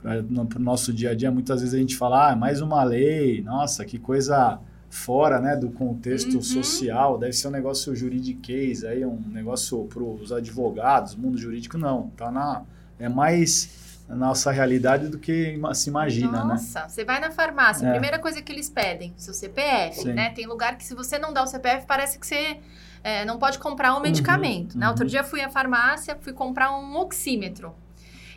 para 0.00 0.20
o 0.20 0.62
nosso 0.62 0.92
dia 0.92 1.10
a 1.10 1.14
dia, 1.14 1.30
muitas 1.30 1.60
vezes 1.60 1.74
a 1.74 1.78
gente 1.78 1.96
fala, 1.96 2.30
ah, 2.30 2.36
mais 2.36 2.60
uma 2.60 2.82
lei, 2.84 3.42
nossa, 3.42 3.84
que 3.84 3.98
coisa 3.98 4.60
fora 4.88 5.40
né, 5.40 5.54
do 5.54 5.70
contexto 5.70 6.34
uhum. 6.34 6.42
social, 6.42 7.18
deve 7.18 7.32
ser 7.32 7.48
um 7.48 7.50
negócio 7.50 7.94
juridiquês, 7.94 8.84
aí, 8.84 9.04
um 9.04 9.20
negócio 9.28 9.84
para 9.84 10.02
os 10.02 10.32
advogados, 10.32 11.14
mundo 11.14 11.36
jurídico, 11.36 11.76
não, 11.76 12.10
tá 12.16 12.30
na, 12.30 12.62
é 12.98 13.08
mais 13.08 13.86
na 14.08 14.16
nossa 14.16 14.50
realidade 14.50 15.08
do 15.08 15.18
que 15.18 15.60
se 15.74 15.90
imagina, 15.90 16.32
nossa, 16.32 16.44
né? 16.44 16.54
Nossa, 16.54 16.88
você 16.88 17.04
vai 17.04 17.20
na 17.20 17.30
farmácia, 17.30 17.84
é. 17.84 17.88
a 17.88 17.92
primeira 17.92 18.18
coisa 18.18 18.40
que 18.40 18.50
eles 18.50 18.70
pedem, 18.70 19.12
seu 19.18 19.34
CPF, 19.34 20.00
Sim. 20.00 20.12
né? 20.14 20.30
Tem 20.30 20.46
lugar 20.46 20.78
que 20.78 20.84
se 20.84 20.94
você 20.94 21.18
não 21.18 21.32
dá 21.32 21.42
o 21.42 21.46
CPF, 21.46 21.84
parece 21.86 22.18
que 22.18 22.26
você 22.26 22.58
é, 23.04 23.26
não 23.26 23.38
pode 23.38 23.58
comprar 23.58 23.94
um 23.94 24.00
medicamento, 24.00 24.74
uhum, 24.74 24.80
né? 24.80 24.86
Uhum. 24.86 24.92
Outro 24.92 25.06
dia 25.06 25.22
fui 25.22 25.42
à 25.42 25.50
farmácia, 25.50 26.16
fui 26.20 26.32
comprar 26.32 26.72
um 26.72 26.96
oxímetro. 26.96 27.74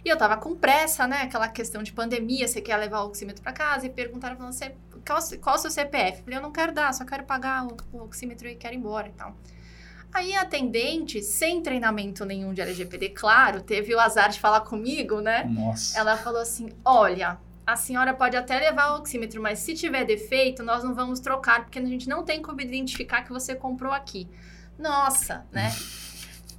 E 0.04 0.10
eu 0.10 0.18
tava 0.18 0.38
com 0.38 0.56
pressa, 0.56 1.08
né? 1.08 1.22
Aquela 1.22 1.48
questão 1.48 1.84
de 1.84 1.94
pandemia, 1.94 2.48
você 2.48 2.60
quer 2.60 2.78
levar 2.78 3.02
o 3.02 3.08
oxímetro 3.08 3.42
para 3.42 3.54
casa 3.54 3.86
e 3.86 3.90
perguntaram 3.90 4.36
pra 4.36 4.48
você 4.48 4.76
qual, 5.06 5.20
qual 5.42 5.56
o 5.56 5.60
seu 5.60 5.72
CPF? 5.72 6.20
Eu 6.20 6.24
falei, 6.24 6.40
eu 6.40 6.42
não 6.42 6.52
quero 6.52 6.74
dar, 6.74 6.94
só 6.94 7.06
quero 7.06 7.24
pagar 7.24 7.66
o, 7.66 7.78
o 7.92 8.04
oxímetro 8.04 8.48
e 8.48 8.56
quero 8.56 8.74
ir 8.74 8.78
embora 8.78 9.08
e 9.08 9.12
tal. 9.12 9.36
Aí 10.14 10.36
a 10.36 10.42
atendente, 10.42 11.22
sem 11.22 11.62
treinamento 11.62 12.26
nenhum 12.26 12.54
de 12.54 12.62
LGPD, 12.62 13.10
claro, 13.10 13.62
teve 13.62 13.96
o 13.96 14.00
azar 14.00 14.30
de 14.30 14.40
falar 14.40 14.62
comigo, 14.62 15.22
né? 15.22 15.46
Nossa. 15.46 15.98
Ela 15.98 16.18
falou 16.18 16.42
assim: 16.42 16.70
olha, 16.84 17.38
a 17.66 17.76
senhora 17.78 18.14
pode 18.14 18.36
até 18.36 18.60
levar 18.60 18.94
o 18.94 18.98
oxímetro, 18.98 19.42
mas 19.42 19.60
se 19.60 19.74
tiver 19.74 20.04
defeito, 20.04 20.64
nós 20.64 20.84
não 20.84 20.94
vamos 20.94 21.20
trocar, 21.20 21.64
porque 21.64 21.80
a 21.80 21.86
gente 21.86 22.10
não 22.10 22.24
tem 22.24 22.42
como 22.42 22.60
identificar 22.60 23.24
que 23.24 23.32
você 23.32 23.56
comprou 23.56 23.94
aqui. 23.94 24.28
Nossa, 24.78 25.46
né? 25.52 25.74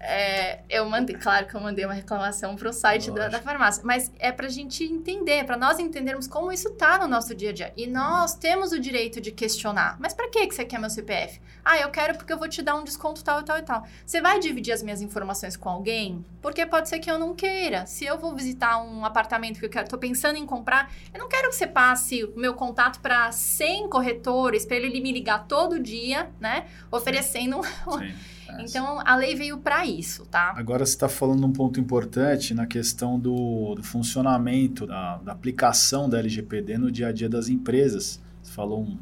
É, 0.05 0.59
eu, 0.69 0.85
mandei, 0.91 1.15
claro 1.15 1.47
que 1.47 1.55
eu 1.55 1.61
mandei 1.61 1.85
uma 1.85 1.95
reclamação 1.95 2.57
para 2.57 2.69
o 2.69 2.73
site 2.73 3.09
da, 3.13 3.29
da, 3.29 3.41
farmácia, 3.41 3.85
mas 3.87 4.11
é 4.19 4.33
para 4.33 4.47
a 4.47 4.51
gente 4.51 4.83
entender, 4.83 5.45
para 5.45 5.57
nós 5.57 5.79
entendermos 5.79 6.27
como 6.27 6.51
isso 6.51 6.71
está 6.71 6.99
no 6.99 7.07
nosso 7.07 7.37
dia 7.37 7.51
a 7.51 7.53
dia. 7.53 7.73
E 7.77 7.87
nós 7.87 8.35
temos 8.35 8.73
o 8.73 8.81
direito 8.81 9.21
de 9.21 9.31
questionar. 9.31 9.97
Mas 10.01 10.13
para 10.13 10.29
que 10.29 10.45
você 10.51 10.65
quer 10.65 10.81
meu 10.81 10.91
CPF? 10.91 11.41
Ah, 11.65 11.79
eu 11.79 11.89
quero 11.91 12.17
porque 12.17 12.33
eu 12.33 12.39
vou 12.39 12.49
te 12.49 12.61
dar 12.63 12.75
um 12.75 12.83
desconto 12.83 13.23
tal 13.23 13.43
e 13.43 13.45
tal 13.45 13.59
e 13.59 13.63
tal. 13.63 13.87
Você 14.05 14.21
vai 14.21 14.41
dividir 14.41 14.73
as 14.73 14.83
minhas 14.83 15.01
informações 15.01 15.57
com 15.57 15.69
alguém? 15.69 16.25
Porque 16.41 16.67
pode 16.67 16.89
ser 16.89 16.99
que 16.99 17.09
eu 17.09 17.17
não 17.17 17.33
queira. 17.33 17.87
Se 17.87 18.05
eu 18.05 18.19
vou 18.19 18.35
visitar 18.35 18.83
um 18.83 19.05
apartamento 19.05 19.61
que 19.61 19.67
eu 19.67 19.71
quero, 19.71 19.89
tô 19.89 19.99
pensando 19.99 20.37
em 20.37 20.45
comprar, 20.45 20.93
eu 21.15 21.21
não 21.21 21.29
quero 21.29 21.49
que 21.49 21.55
você 21.55 21.67
passe 21.67 22.25
o 22.25 22.37
meu 22.37 22.55
contato 22.55 22.99
para 22.99 23.31
100 23.31 23.89
corretores, 23.89 24.67
para 24.67 24.77
ele 24.77 25.01
me 25.01 25.13
ligar 25.13 25.47
todo 25.47 25.79
dia, 25.79 26.29
né? 26.41 26.67
Oferecendo. 26.91 27.61
Sim. 27.63 28.13
Então, 28.59 29.01
a 29.05 29.17
lei 29.17 29.35
veio 29.35 29.59
para 29.59 29.87
isso, 29.87 30.27
tá? 30.27 30.53
Agora, 30.57 30.85
você 30.85 30.93
está 30.93 31.09
falando 31.09 31.47
um 31.47 31.53
ponto 31.53 31.81
importante 31.81 32.55
na 32.55 32.67
questão 32.67 33.19
do, 33.19 33.75
do 33.75 33.83
funcionamento, 33.83 34.87
da, 34.87 35.19
da, 35.19 35.33
aplicação 35.33 36.09
da 36.09 36.19
LGPD 36.19 36.79
no 36.79 36.91
dia 36.91 37.09
a 37.09 37.13
dia 37.13 37.29
das 37.29 37.49
empresas. 37.49 38.21
Você 38.43 38.53
falou 38.53 38.83
um, 38.83 38.99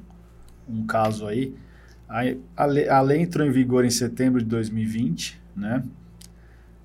um 0.69 0.87
caso 0.87 1.27
aí. 1.27 1.55
A, 2.09 2.21
a, 2.57 2.65
lei, 2.65 2.89
a 2.89 3.01
lei 3.01 3.21
entrou 3.23 3.47
em 3.47 3.51
vigor 3.51 3.85
em 3.85 3.91
setembro 3.91 4.41
de 4.41 4.47
2020, 4.47 5.41
né? 5.57 5.83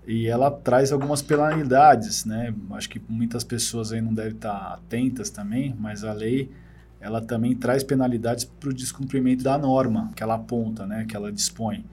E 0.08 0.28
ela 0.28 0.52
traz 0.52 0.92
algumas 0.92 1.22
penalidades, 1.22 2.26
né? 2.26 2.54
Acho 2.72 2.90
que 2.90 3.02
muitas 3.10 3.44
pessoas 3.44 3.92
aí 3.92 4.02
não 4.02 4.14
devem 4.14 4.34
estar 4.34 4.74
atentas 4.74 5.30
também, 5.30 5.76
mas 5.80 6.04
a 6.04 6.14
lei 6.14 6.52
ela 7.00 7.22
também 7.22 7.56
traz 7.56 7.84
penalidades 7.84 8.46
para 8.46 8.70
o 8.70 8.74
descumprimento 8.74 9.44
da 9.44 9.58
norma 9.58 10.12
que 10.16 10.22
ela 10.22 10.36
aponta, 10.36 10.86
né? 10.86 11.06
Que 11.08 11.16
ela 11.16 11.32
dispõe. 11.32 11.86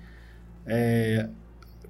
É, 0.67 1.29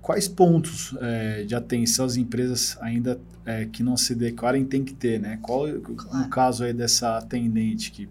quais 0.00 0.26
pontos 0.26 0.94
é, 1.00 1.44
de 1.44 1.54
atenção 1.54 2.04
as 2.04 2.16
empresas 2.16 2.76
ainda 2.80 3.20
é, 3.46 3.66
que 3.66 3.82
não 3.82 3.96
se 3.96 4.12
adequarem 4.12 4.64
tem 4.64 4.84
que 4.84 4.94
ter, 4.94 5.20
né? 5.20 5.38
Qual 5.42 5.66
claro. 5.80 6.26
o 6.26 6.28
caso 6.28 6.64
aí 6.64 6.72
dessa 6.72 7.18
atendente 7.18 7.90
que 7.90 8.08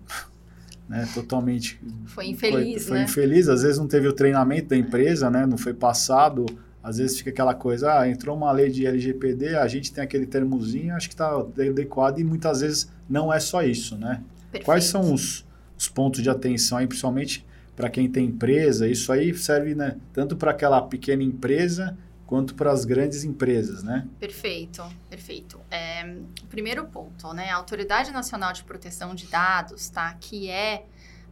né, 0.87 1.07
totalmente 1.13 1.79
foi 2.05 2.27
infeliz, 2.27 2.83
foi, 2.83 2.89
foi 2.89 2.97
né? 2.97 3.03
infeliz, 3.05 3.47
às 3.47 3.61
vezes 3.61 3.77
não 3.77 3.87
teve 3.87 4.07
o 4.07 4.13
treinamento 4.13 4.69
da 4.69 4.77
empresa, 4.77 5.29
né? 5.29 5.45
Não 5.45 5.57
foi 5.57 5.73
passado, 5.73 6.45
às 6.83 6.97
vezes 6.97 7.17
fica 7.17 7.29
aquela 7.29 7.53
coisa, 7.53 7.99
ah, 7.99 8.09
entrou 8.09 8.35
uma 8.35 8.51
lei 8.51 8.69
de 8.69 8.85
LGPD, 8.85 9.55
a 9.55 9.67
gente 9.67 9.91
tem 9.93 10.03
aquele 10.03 10.25
termozinho, 10.25 10.95
acho 10.95 11.07
que 11.07 11.13
está 11.13 11.29
adequado 11.29 12.19
e 12.19 12.23
muitas 12.23 12.61
vezes 12.61 12.91
não 13.09 13.31
é 13.31 13.39
só 13.39 13.63
isso, 13.63 13.97
né? 13.97 14.21
Perfeito. 14.51 14.65
Quais 14.65 14.85
são 14.85 15.13
os, 15.13 15.45
os 15.77 15.87
pontos 15.87 16.21
de 16.21 16.29
atenção 16.29 16.77
aí, 16.77 16.87
principalmente 16.87 17.45
para 17.75 17.89
quem 17.89 18.09
tem 18.09 18.25
empresa, 18.25 18.87
isso 18.87 19.11
aí 19.11 19.33
serve 19.33 19.75
né, 19.75 19.97
tanto 20.13 20.35
para 20.35 20.51
aquela 20.51 20.81
pequena 20.81 21.23
empresa 21.23 21.97
quanto 22.31 22.55
para 22.55 22.71
as 22.71 22.85
grandes 22.85 23.25
empresas, 23.25 23.83
né? 23.83 24.07
Perfeito, 24.17 24.81
perfeito. 25.09 25.59
É, 25.69 26.15
primeiro 26.49 26.85
ponto, 26.85 27.33
né? 27.33 27.49
A 27.49 27.57
Autoridade 27.57 28.09
Nacional 28.11 28.53
de 28.53 28.63
Proteção 28.63 29.13
de 29.13 29.27
Dados, 29.27 29.89
tá? 29.89 30.15
Que 30.17 30.49
é 30.49 30.85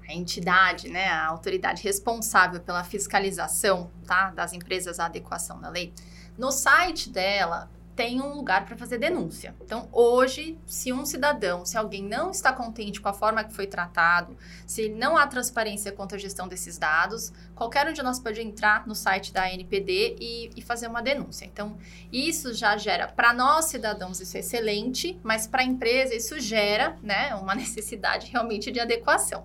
a 0.05 0.13
entidade, 0.13 0.89
né? 0.89 1.07
A 1.07 1.27
autoridade 1.27 1.81
responsável 1.83 2.59
pela 2.59 2.83
fiscalização, 2.83 3.89
tá? 4.05 4.31
Das 4.31 4.51
empresas 4.51 4.99
à 4.99 5.05
adequação 5.05 5.61
da 5.61 5.69
lei. 5.69 5.93
No 6.37 6.51
site 6.51 7.09
dela, 7.09 7.69
tem 7.99 8.21
um 8.21 8.33
lugar 8.33 8.63
para 8.63 8.77
fazer 8.77 8.97
denúncia. 8.97 9.53
Então, 9.61 9.89
hoje, 9.91 10.57
se 10.65 10.93
um 10.93 11.05
cidadão, 11.05 11.65
se 11.65 11.77
alguém 11.77 12.01
não 12.01 12.31
está 12.31 12.53
contente 12.53 13.01
com 13.01 13.09
a 13.09 13.13
forma 13.13 13.43
que 13.43 13.53
foi 13.53 13.67
tratado, 13.67 14.37
se 14.65 14.87
não 14.87 15.17
há 15.17 15.27
transparência 15.27 15.91
quanto 15.91 16.15
à 16.15 16.17
gestão 16.17 16.47
desses 16.47 16.77
dados, 16.77 17.33
qualquer 17.53 17.89
um 17.89 17.91
de 17.91 18.01
nós 18.01 18.17
pode 18.17 18.41
entrar 18.41 18.87
no 18.87 18.95
site 18.95 19.33
da 19.33 19.51
NPD 19.51 20.15
e, 20.17 20.49
e 20.55 20.61
fazer 20.61 20.87
uma 20.87 21.01
denúncia. 21.01 21.43
Então, 21.43 21.77
isso 22.09 22.53
já 22.53 22.77
gera, 22.77 23.05
para 23.05 23.33
nós 23.33 23.65
cidadãos, 23.65 24.21
isso 24.21 24.37
é 24.37 24.39
excelente, 24.39 25.19
mas 25.21 25.45
para 25.45 25.61
a 25.61 25.65
empresa, 25.65 26.15
isso 26.15 26.39
gera 26.39 26.97
né, 27.03 27.35
uma 27.35 27.51
necessidade 27.53 28.31
realmente 28.31 28.71
de 28.71 28.79
adequação. 28.79 29.43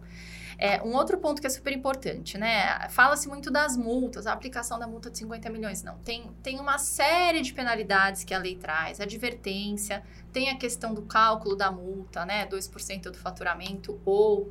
É, 0.64 0.83
um 0.83 0.94
outro 0.94 1.18
ponto 1.18 1.42
que 1.42 1.47
é 1.47 1.50
super 1.50 1.75
importante, 1.75 2.38
né? 2.38 2.88
Fala-se 2.88 3.28
muito 3.28 3.50
das 3.50 3.76
multas, 3.76 4.26
a 4.26 4.33
aplicação 4.33 4.78
da 4.78 4.87
multa 4.87 5.11
de 5.11 5.18
50 5.18 5.50
milhões. 5.50 5.83
Não, 5.83 5.99
tem, 5.99 6.30
tem 6.42 6.59
uma 6.59 6.78
série 6.78 7.42
de 7.42 7.52
penalidades 7.52 8.25
que 8.25 8.33
a 8.33 8.38
lei 8.38 8.56
traz, 8.56 8.99
advertência, 8.99 10.02
tem 10.33 10.49
a 10.49 10.56
questão 10.56 10.94
do 10.94 11.02
cálculo 11.02 11.54
da 11.54 11.71
multa, 11.71 12.25
né? 12.25 12.47
2% 12.47 13.11
do 13.11 13.18
faturamento 13.18 14.00
ou 14.06 14.50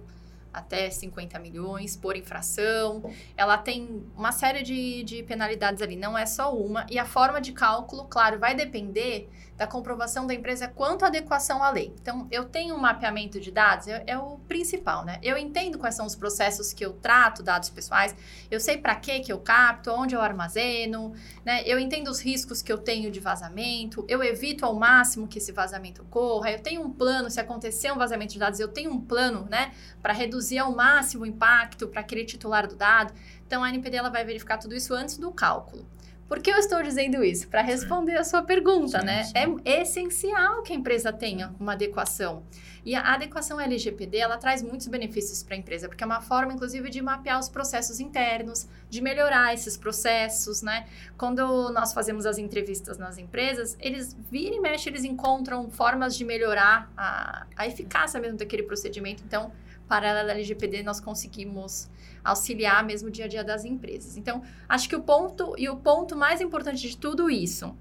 até 0.54 0.90
50 0.90 1.40
milhões 1.40 1.98
por 1.98 2.16
infração. 2.16 3.04
Ela 3.36 3.58
tem 3.58 4.04
uma 4.16 4.32
série 4.32 4.62
de, 4.64 5.04
de 5.04 5.24
penalidades 5.24 5.82
ali, 5.82 5.96
não 5.96 6.18
é 6.18 6.26
só 6.26 6.56
uma. 6.56 6.86
E 6.90 7.00
a 7.00 7.06
forma 7.06 7.42
de 7.42 7.52
cálculo, 7.52 8.06
claro, 8.06 8.40
vai 8.40 8.56
depender 8.56 9.30
da 9.58 9.68
comprovação 9.68 10.26
da 10.26 10.34
empresa 10.34 10.68
quanto 10.68 11.06
à 11.06 11.08
adequação 11.08 11.64
à 11.64 11.70
lei. 11.70 11.94
Então, 12.02 12.28
eu 12.32 12.46
tenho 12.46 12.76
um 12.76 12.80
mapeamento 12.80 13.40
de 13.40 13.52
dados, 13.52 13.88
é, 13.88 14.04
é 14.08 14.18
o 14.18 14.40
principal, 14.48 15.06
né? 15.06 15.20
Eu 15.22 15.38
entendo 15.38 15.78
quais 15.78 15.96
são 15.96 16.06
os 16.06 16.16
processos 16.16 16.74
que 16.74 16.84
eu 16.84 16.94
trato 16.94 17.44
dados 17.44 17.70
pessoais, 17.70 18.16
eu 18.50 18.60
sei 18.60 18.78
para 18.78 18.96
que 18.96 19.20
que 19.20 19.32
eu 19.32 19.40
capto, 19.40 19.92
onde 19.92 20.16
eu 20.16 20.22
armazeno, 20.22 21.14
né? 21.46 21.62
Eu 21.66 21.80
entendo 21.80 22.10
os 22.10 22.20
riscos 22.20 22.62
que 22.62 22.72
eu 22.72 22.78
tenho 22.78 23.12
de 23.12 23.20
vazamento, 23.20 24.06
eu 24.10 24.24
evito 24.24 24.66
ao 24.66 24.74
máximo 24.74 25.28
que 25.28 25.38
esse 25.38 25.52
vazamento 25.52 26.02
ocorra, 26.02 26.52
eu 26.52 26.60
tenho 26.60 26.82
um 26.82 26.92
plano, 26.92 27.30
se 27.30 27.40
acontecer 27.40 27.92
um 27.92 27.98
vazamento 27.98 28.34
de 28.34 28.40
dados, 28.40 28.60
eu 28.60 28.68
tenho 28.68 28.92
um 28.92 29.00
plano, 29.00 29.48
né, 29.50 29.72
para 30.02 30.14
reduzir 30.14 30.43
ao 30.58 30.76
máximo 30.76 31.24
o 31.24 31.26
impacto 31.26 31.88
para 31.88 32.02
aquele 32.02 32.26
titular 32.26 32.68
do 32.68 32.76
dado. 32.76 33.14
Então, 33.46 33.64
a 33.64 33.70
NPD 33.70 33.98
ela 33.98 34.10
vai 34.10 34.26
verificar 34.26 34.58
tudo 34.58 34.76
isso 34.76 34.94
antes 34.94 35.18
do 35.18 35.32
cálculo. 35.32 35.86
Por 36.28 36.42
que 36.42 36.50
eu 36.50 36.58
estou 36.58 36.82
dizendo 36.82 37.24
isso? 37.24 37.48
Para 37.48 37.62
responder 37.62 38.18
a 38.18 38.24
sua 38.24 38.42
pergunta, 38.42 39.00
sim, 39.00 39.06
né? 39.06 39.24
Sim. 39.26 39.60
É 39.64 39.82
essencial 39.82 40.64
que 40.64 40.74
a 40.74 40.76
empresa 40.76 41.14
tenha 41.14 41.54
uma 41.60 41.74
adequação. 41.74 42.44
E 42.86 42.96
a 42.96 43.14
adequação 43.14 43.62
LGPD, 43.62 44.18
ela 44.18 44.38
traz 44.38 44.62
muitos 44.62 44.88
benefícios 44.88 45.42
para 45.42 45.56
a 45.56 45.58
empresa, 45.58 45.88
porque 45.88 46.04
é 46.04 46.08
uma 46.08 46.20
forma, 46.22 46.52
inclusive, 46.52 46.90
de 46.90 47.02
mapear 47.02 47.40
os 47.40 47.48
processos 47.48 48.00
internos, 48.00 48.68
de 48.90 49.00
melhorar 49.00 49.54
esses 49.54 49.78
processos, 49.78 50.62
né? 50.62 50.86
Quando 51.18 51.72
nós 51.72 51.94
fazemos 51.94 52.26
as 52.26 52.38
entrevistas 52.38 52.98
nas 52.98 53.18
empresas, 53.18 53.78
eles 53.80 54.18
viram 54.30 54.58
e 54.58 54.60
mexem, 54.60 54.92
eles 54.92 55.06
encontram 55.06 55.70
formas 55.70 56.18
de 56.18 56.26
melhorar 56.26 56.92
a, 56.98 57.46
a 57.56 57.68
eficácia 57.68 58.20
mesmo 58.20 58.38
daquele 58.38 58.64
procedimento. 58.64 59.24
Então, 59.26 59.52
paralela 59.88 60.32
à 60.32 60.36
LGPD, 60.36 60.84
nós 60.84 61.00
conseguimos 61.00 61.90
auxiliar 62.24 62.84
mesmo 62.84 63.10
o 63.10 63.12
dia 63.12 63.26
a 63.26 63.28
dia 63.28 63.44
das 63.44 63.66
empresas. 63.66 64.18
Então, 64.18 64.42
acho 64.68 64.88
que 64.88 64.96
o 64.96 65.02
ponto 65.02 65.54
e 65.58 65.68
o 65.70 65.76
ponto 65.76 66.16
mais 66.16 66.40
importante 66.42 66.88
de 66.88 66.98
tudo 66.98 67.30
isso 67.30 67.76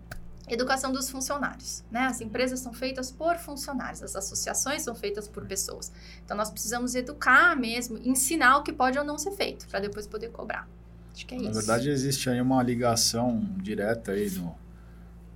educação 0.49 0.93
dos 0.93 1.09
funcionários, 1.09 1.85
né? 1.91 2.01
As 2.01 2.21
empresas 2.21 2.61
são 2.61 2.73
feitas 2.73 3.11
por 3.11 3.37
funcionários, 3.37 4.03
as 4.03 4.17
associações 4.17 4.83
são 4.83 4.95
feitas 4.95 5.29
por 5.29 5.47
pessoas. 5.47 5.93
Então 6.25 6.37
nós 6.37 6.51
precisamos 6.51 6.95
educar 6.95 7.57
mesmo, 7.57 7.99
ensinar 8.05 8.59
o 8.59 8.63
que 8.63 8.73
pode 8.73 8.99
ou 8.99 9.05
não 9.05 9.19
ser 9.19 9.33
feito 9.33 9.67
para 9.69 9.81
depois 9.81 10.07
poder 10.07 10.31
cobrar. 10.31 10.69
Acho 11.15 11.27
que 11.27 11.35
é 11.35 11.39
Na 11.39 11.45
isso. 11.45 11.53
Na 11.53 11.59
verdade 11.59 11.91
existe 11.91 12.29
aí 12.29 12.41
uma 12.41 12.63
ligação 12.63 13.41
direta 13.57 14.13
aí 14.13 14.31
no, 14.31 14.55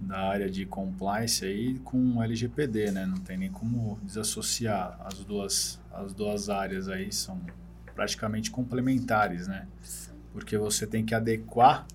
da 0.00 0.18
área 0.18 0.50
de 0.50 0.66
compliance 0.66 1.44
aí 1.44 1.78
com 1.78 2.22
LGPD, 2.22 2.90
né? 2.90 3.06
Não 3.06 3.18
tem 3.18 3.36
nem 3.36 3.50
como 3.50 3.98
desassociar 4.02 5.00
as 5.04 5.18
duas 5.24 5.80
as 5.92 6.12
duas 6.12 6.50
áreas 6.50 6.88
aí 6.88 7.10
são 7.10 7.40
praticamente 7.94 8.50
complementares, 8.50 9.48
né? 9.48 9.66
Porque 10.32 10.58
você 10.58 10.86
tem 10.86 11.04
que 11.04 11.14
adequar 11.14 11.86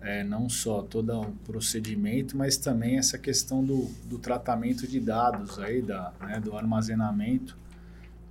é, 0.00 0.22
não 0.22 0.48
só 0.48 0.82
todo 0.82 1.20
o 1.20 1.32
procedimento, 1.44 2.36
mas 2.36 2.56
também 2.56 2.98
essa 2.98 3.18
questão 3.18 3.64
do, 3.64 3.90
do 4.04 4.18
tratamento 4.18 4.86
de 4.86 5.00
dados 5.00 5.58
aí, 5.58 5.80
da, 5.80 6.12
né, 6.20 6.38
do 6.38 6.56
armazenamento 6.56 7.58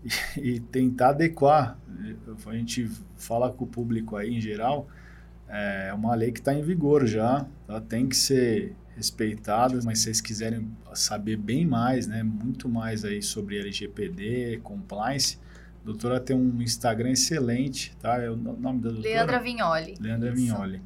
e, 0.37 0.49
e, 0.49 0.59
tentar 0.59 1.09
adequar. 1.09 1.77
A 2.45 2.53
gente 2.53 2.89
fala 3.17 3.51
com 3.51 3.65
o 3.65 3.67
público 3.67 4.15
aí 4.15 4.35
em 4.35 4.39
geral, 4.39 4.87
é 5.49 5.93
uma 5.93 6.15
lei 6.15 6.31
que 6.31 6.39
está 6.39 6.53
em 6.53 6.61
vigor 6.61 7.05
já, 7.05 7.45
ela 7.67 7.81
tem 7.81 8.07
que 8.07 8.15
ser 8.15 8.75
respeitada, 8.95 9.79
mas 9.83 9.99
se 9.99 10.05
vocês 10.05 10.21
quiserem 10.21 10.67
saber 10.93 11.37
bem 11.37 11.65
mais, 11.65 12.07
né, 12.07 12.23
muito 12.23 12.69
mais 12.69 13.03
aí 13.03 13.21
sobre 13.21 13.59
LGPD, 13.59 14.59
compliance, 14.63 15.37
a 15.81 15.85
doutora 15.85 16.19
tem 16.19 16.35
um 16.35 16.61
Instagram 16.61 17.11
excelente, 17.11 17.95
tá? 17.99 18.21
É 18.21 18.29
o 18.29 18.37
nome 18.37 18.79
da 18.79 18.89
doutora? 18.89 19.13
Leandra 19.15 19.39
Vignoli. 19.39 19.95
Leandra 19.99 20.29
Isso. 20.29 20.41
Vignoli. 20.41 20.81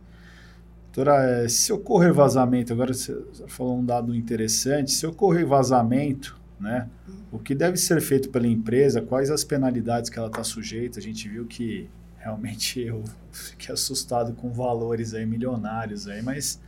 Doutora, 0.85 1.23
é, 1.23 1.47
se 1.47 1.71
ocorrer 1.71 2.11
vazamento, 2.11 2.73
agora 2.73 2.91
você 2.91 3.15
falou 3.47 3.77
um 3.77 3.85
dado 3.85 4.15
interessante, 4.15 4.91
se 4.91 5.05
ocorrer 5.05 5.45
vazamento, 5.45 6.35
né? 6.59 6.89
Hum. 7.07 7.13
O 7.31 7.37
que 7.37 7.53
deve 7.53 7.77
ser 7.77 8.01
feito 8.01 8.29
pela 8.29 8.47
empresa, 8.47 8.99
quais 8.99 9.29
as 9.29 9.43
penalidades 9.43 10.09
que 10.09 10.17
ela 10.17 10.29
está 10.29 10.43
sujeita? 10.43 10.97
A 10.97 11.01
gente 11.01 11.29
viu 11.29 11.45
que 11.45 11.87
realmente 12.17 12.81
eu 12.81 13.03
fiquei 13.31 13.71
assustado 13.71 14.33
com 14.33 14.51
valores 14.51 15.13
aí 15.13 15.27
milionários 15.27 16.07
aí, 16.07 16.23
mas 16.23 16.59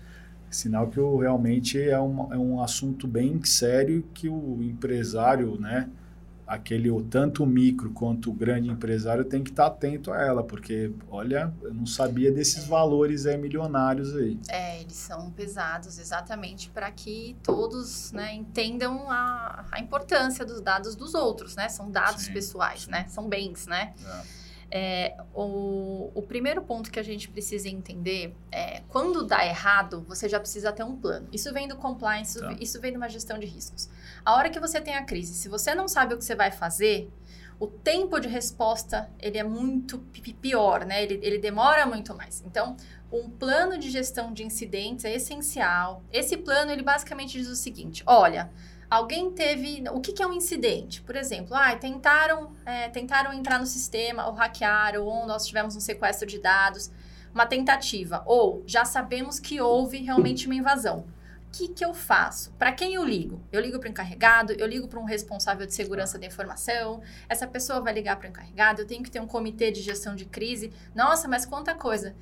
sinal 0.49 0.87
que 0.87 0.99
o, 0.99 1.17
realmente 1.17 1.81
é 1.81 1.99
um, 1.99 2.33
é 2.33 2.37
um 2.37 2.61
assunto 2.61 3.07
bem 3.07 3.43
sério 3.43 4.03
que 4.13 4.27
o 4.29 4.61
empresário, 4.61 5.59
né? 5.59 5.89
aquele 6.49 6.89
tanto 7.03 7.43
o 7.43 7.45
micro 7.45 7.91
quanto 7.91 8.31
o 8.31 8.33
grande 8.33 8.69
empresário 8.69 9.23
tem 9.23 9.43
que 9.43 9.51
estar 9.51 9.67
atento 9.67 10.11
a 10.11 10.19
ela, 10.19 10.43
porque 10.43 10.91
olha, 11.07 11.53
eu 11.61 11.71
não 11.71 11.85
sabia 11.85 12.31
desses 12.31 12.65
valores 12.65 13.27
aí 13.27 13.37
milionários 13.37 14.15
aí. 14.15 14.39
É, 14.47 14.81
eles 14.81 14.95
são 14.95 15.29
pesados 15.29 15.99
exatamente 15.99 16.67
para 16.71 16.89
que 16.89 17.37
todos 17.43 18.11
né, 18.11 18.33
entendam 18.33 19.11
a, 19.11 19.63
a 19.71 19.79
importância 19.79 20.43
dos 20.43 20.59
dados 20.59 20.95
dos 20.95 21.13
outros, 21.13 21.55
né? 21.55 21.69
São 21.69 21.91
dados 21.91 22.23
sim, 22.23 22.33
pessoais, 22.33 22.85
sim. 22.85 22.91
né? 22.91 23.05
São 23.09 23.29
bens, 23.29 23.67
né? 23.67 23.93
É. 24.03 24.48
É, 24.71 25.15
o, 25.33 26.11
o 26.13 26.21
primeiro 26.21 26.61
ponto 26.61 26.91
que 26.91 26.99
a 26.99 27.03
gente 27.03 27.27
precisa 27.29 27.67
entender 27.67 28.35
é 28.51 28.81
quando 28.87 29.25
dá 29.25 29.45
errado, 29.45 30.05
você 30.07 30.29
já 30.29 30.39
precisa 30.39 30.71
ter 30.71 30.83
um 30.83 30.95
plano. 30.95 31.27
Isso 31.31 31.51
vem 31.51 31.67
do 31.67 31.75
compliance, 31.75 32.39
tá. 32.39 32.55
isso 32.59 32.79
vem 32.79 32.91
de 32.91 32.97
uma 32.97 33.09
gestão 33.09 33.39
de 33.39 33.47
riscos. 33.47 33.89
A 34.23 34.35
hora 34.35 34.49
que 34.49 34.59
você 34.59 34.79
tem 34.79 34.95
a 34.95 35.03
crise, 35.03 35.33
se 35.33 35.49
você 35.49 35.73
não 35.73 35.87
sabe 35.87 36.13
o 36.13 36.17
que 36.17 36.25
você 36.25 36.35
vai 36.35 36.51
fazer, 36.51 37.11
o 37.59 37.67
tempo 37.67 38.19
de 38.19 38.27
resposta 38.27 39.09
ele 39.19 39.37
é 39.37 39.43
muito 39.43 39.99
pior, 40.41 40.85
né? 40.85 41.03
Ele, 41.03 41.19
ele 41.21 41.37
demora 41.37 41.85
muito 41.85 42.15
mais. 42.15 42.41
Então, 42.45 42.77
um 43.11 43.29
plano 43.29 43.77
de 43.77 43.89
gestão 43.89 44.31
de 44.31 44.43
incidentes 44.43 45.03
é 45.03 45.13
essencial. 45.13 46.03
Esse 46.11 46.37
plano 46.37 46.71
ele 46.71 46.83
basicamente 46.83 47.37
diz 47.37 47.47
o 47.47 47.55
seguinte: 47.55 48.01
olha, 48.05 48.49
Alguém 48.89 49.29
teve. 49.29 49.83
O 49.91 50.01
que, 50.01 50.11
que 50.11 50.23
é 50.23 50.27
um 50.27 50.33
incidente? 50.33 51.01
Por 51.01 51.15
exemplo, 51.15 51.55
ah, 51.55 51.75
tentaram, 51.75 52.51
é, 52.65 52.89
tentaram 52.89 53.31
entrar 53.31 53.59
no 53.59 53.65
sistema, 53.65 54.25
ou 54.25 54.33
hackearam, 54.33 55.05
ou 55.05 55.27
nós 55.27 55.45
tivemos 55.45 55.75
um 55.75 55.79
sequestro 55.79 56.25
de 56.27 56.39
dados, 56.39 56.89
uma 57.31 57.45
tentativa. 57.45 58.23
Ou 58.25 58.63
já 58.65 58.83
sabemos 58.85 59.39
que 59.39 59.61
houve 59.61 59.99
realmente 59.99 60.47
uma 60.47 60.55
invasão. 60.55 61.05
O 61.47 61.51
que, 61.51 61.67
que 61.67 61.85
eu 61.85 61.93
faço? 61.93 62.51
Para 62.53 62.71
quem 62.71 62.95
eu 62.95 63.03
ligo? 63.03 63.41
Eu 63.51 63.61
ligo 63.61 63.79
para 63.79 63.87
o 63.87 63.91
encarregado, 63.91 64.53
eu 64.53 64.65
ligo 64.65 64.87
para 64.87 64.99
um 64.99 65.03
responsável 65.03 65.65
de 65.67 65.73
segurança 65.73 66.17
da 66.17 66.25
informação, 66.25 67.01
essa 67.27 67.47
pessoa 67.47 67.81
vai 67.81 67.93
ligar 67.93 68.17
para 68.17 68.27
o 68.27 68.29
encarregado, 68.29 68.81
eu 68.81 68.87
tenho 68.87 69.03
que 69.03 69.09
ter 69.09 69.19
um 69.19 69.25
comitê 69.25 69.71
de 69.71 69.81
gestão 69.81 70.15
de 70.15 70.25
crise. 70.25 70.71
Nossa, 70.93 71.27
mas 71.27 71.45
quanta 71.47 71.73
coisa. 71.73 72.15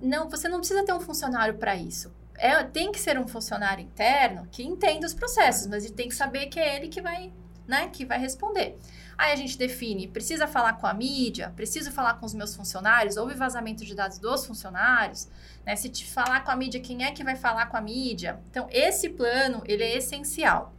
Não, 0.00 0.28
você 0.28 0.48
não 0.48 0.58
precisa 0.58 0.84
ter 0.84 0.92
um 0.92 1.00
funcionário 1.00 1.54
para 1.54 1.76
isso 1.76 2.10
é, 2.38 2.62
tem 2.64 2.92
que 2.92 2.98
ser 2.98 3.18
um 3.18 3.26
funcionário 3.26 3.84
interno 3.84 4.46
que 4.50 4.62
entenda 4.62 5.06
os 5.06 5.14
processos, 5.14 5.66
mas 5.66 5.84
ele 5.84 5.94
tem 5.94 6.08
que 6.08 6.14
saber 6.14 6.46
que 6.46 6.58
é 6.58 6.76
ele 6.76 6.88
que 6.88 7.00
vai, 7.00 7.32
né, 7.66 7.88
que 7.88 8.04
vai 8.04 8.18
responder. 8.18 8.78
Aí 9.18 9.32
a 9.32 9.36
gente 9.36 9.56
define, 9.56 10.06
precisa 10.06 10.46
falar 10.46 10.74
com 10.74 10.86
a 10.86 10.92
mídia, 10.92 11.52
preciso 11.56 11.90
falar 11.90 12.14
com 12.14 12.26
os 12.26 12.34
meus 12.34 12.54
funcionários, 12.54 13.16
houve 13.16 13.34
vazamento 13.34 13.84
de 13.84 13.94
dados 13.94 14.18
dos 14.18 14.44
funcionários, 14.44 15.26
né? 15.64 15.74
Se 15.74 15.88
te 15.88 16.04
falar 16.04 16.44
com 16.44 16.50
a 16.50 16.56
mídia, 16.56 16.80
quem 16.80 17.02
é 17.02 17.10
que 17.10 17.24
vai 17.24 17.34
falar 17.34 17.66
com 17.66 17.78
a 17.78 17.80
mídia? 17.80 18.38
Então, 18.50 18.68
esse 18.70 19.08
plano, 19.08 19.62
ele 19.64 19.82
é 19.82 19.96
essencial. 19.96 20.74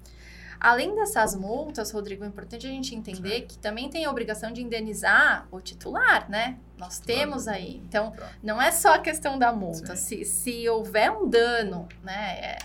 Além 0.60 0.96
dessas 0.96 1.36
multas, 1.36 1.92
Rodrigo, 1.92 2.24
é 2.24 2.28
importante 2.28 2.66
a 2.66 2.70
gente 2.70 2.96
entender 2.96 3.42
que 3.42 3.58
também 3.58 3.90
tem 3.90 4.06
a 4.06 4.12
obrigação 4.12 4.52
de 4.52 4.62
indenizar 4.62 5.48
o 5.52 5.62
titular, 5.62 6.30
né? 6.30 6.58
Nós 6.78 7.00
temos 7.00 7.48
aí. 7.48 7.78
Então, 7.78 8.14
não 8.42 8.62
é 8.62 8.72
só 8.72 8.96
a 8.96 9.00
questão 9.00 9.38
da 9.38 9.52
multa. 9.54 9.96
Se, 9.96 10.26
se 10.26 10.68
houver 10.68 11.12
um 11.12 11.30
dano, 11.30 11.88
né, 12.04 12.40
é, 12.40 12.58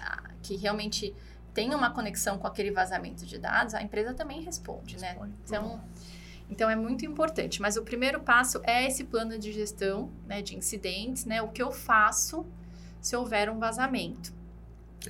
que 0.43 0.57
realmente 0.57 1.15
tem 1.53 1.75
uma 1.75 1.91
conexão 1.91 2.39
com 2.39 2.47
aquele 2.47 2.71
vazamento 2.71 3.27
de 3.27 3.39
dados, 3.39 3.75
a 3.75 3.83
empresa 3.83 4.15
também 4.15 4.41
responde, 4.41 4.99
né? 4.99 5.17
Então, 5.45 5.81
então 6.51 6.71
é 6.71 6.77
muito 6.77 7.05
importante. 7.05 7.61
Mas 7.61 7.77
o 7.77 7.83
primeiro 7.83 8.21
passo 8.21 8.61
é 8.65 8.87
esse 8.87 9.05
plano 9.05 9.39
de 9.39 9.53
gestão 9.53 10.11
né, 10.27 10.41
de 10.41 10.57
incidentes, 10.57 11.25
né? 11.25 11.43
O 11.43 11.49
que 11.49 11.63
eu 11.63 11.71
faço 11.71 12.47
se 13.01 13.17
houver 13.17 13.51
um 13.51 13.59
vazamento. 13.59 14.33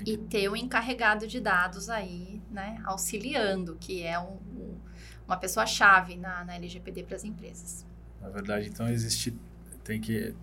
E 0.07 0.17
ter 0.17 0.49
um 0.49 0.57
encarregado 0.57 1.27
de 1.27 1.41
dados 1.41 1.91
aí, 1.91 2.41
né, 2.51 2.81
auxiliando, 2.85 3.77
que 3.79 4.03
é 4.03 4.19
um, 4.19 4.39
um, 4.57 4.75
uma 5.27 5.37
pessoa-chave 5.37 6.17
na, 6.17 6.45
na 6.45 6.55
LGPD 6.55 7.03
para 7.05 7.17
as 7.17 7.25
empresas. 7.25 7.87
Na 8.21 8.29
verdade, 8.29 8.69
então 8.69 8.89
existe, 8.89 9.37
tem 9.85 10.01
que, 10.01 10.35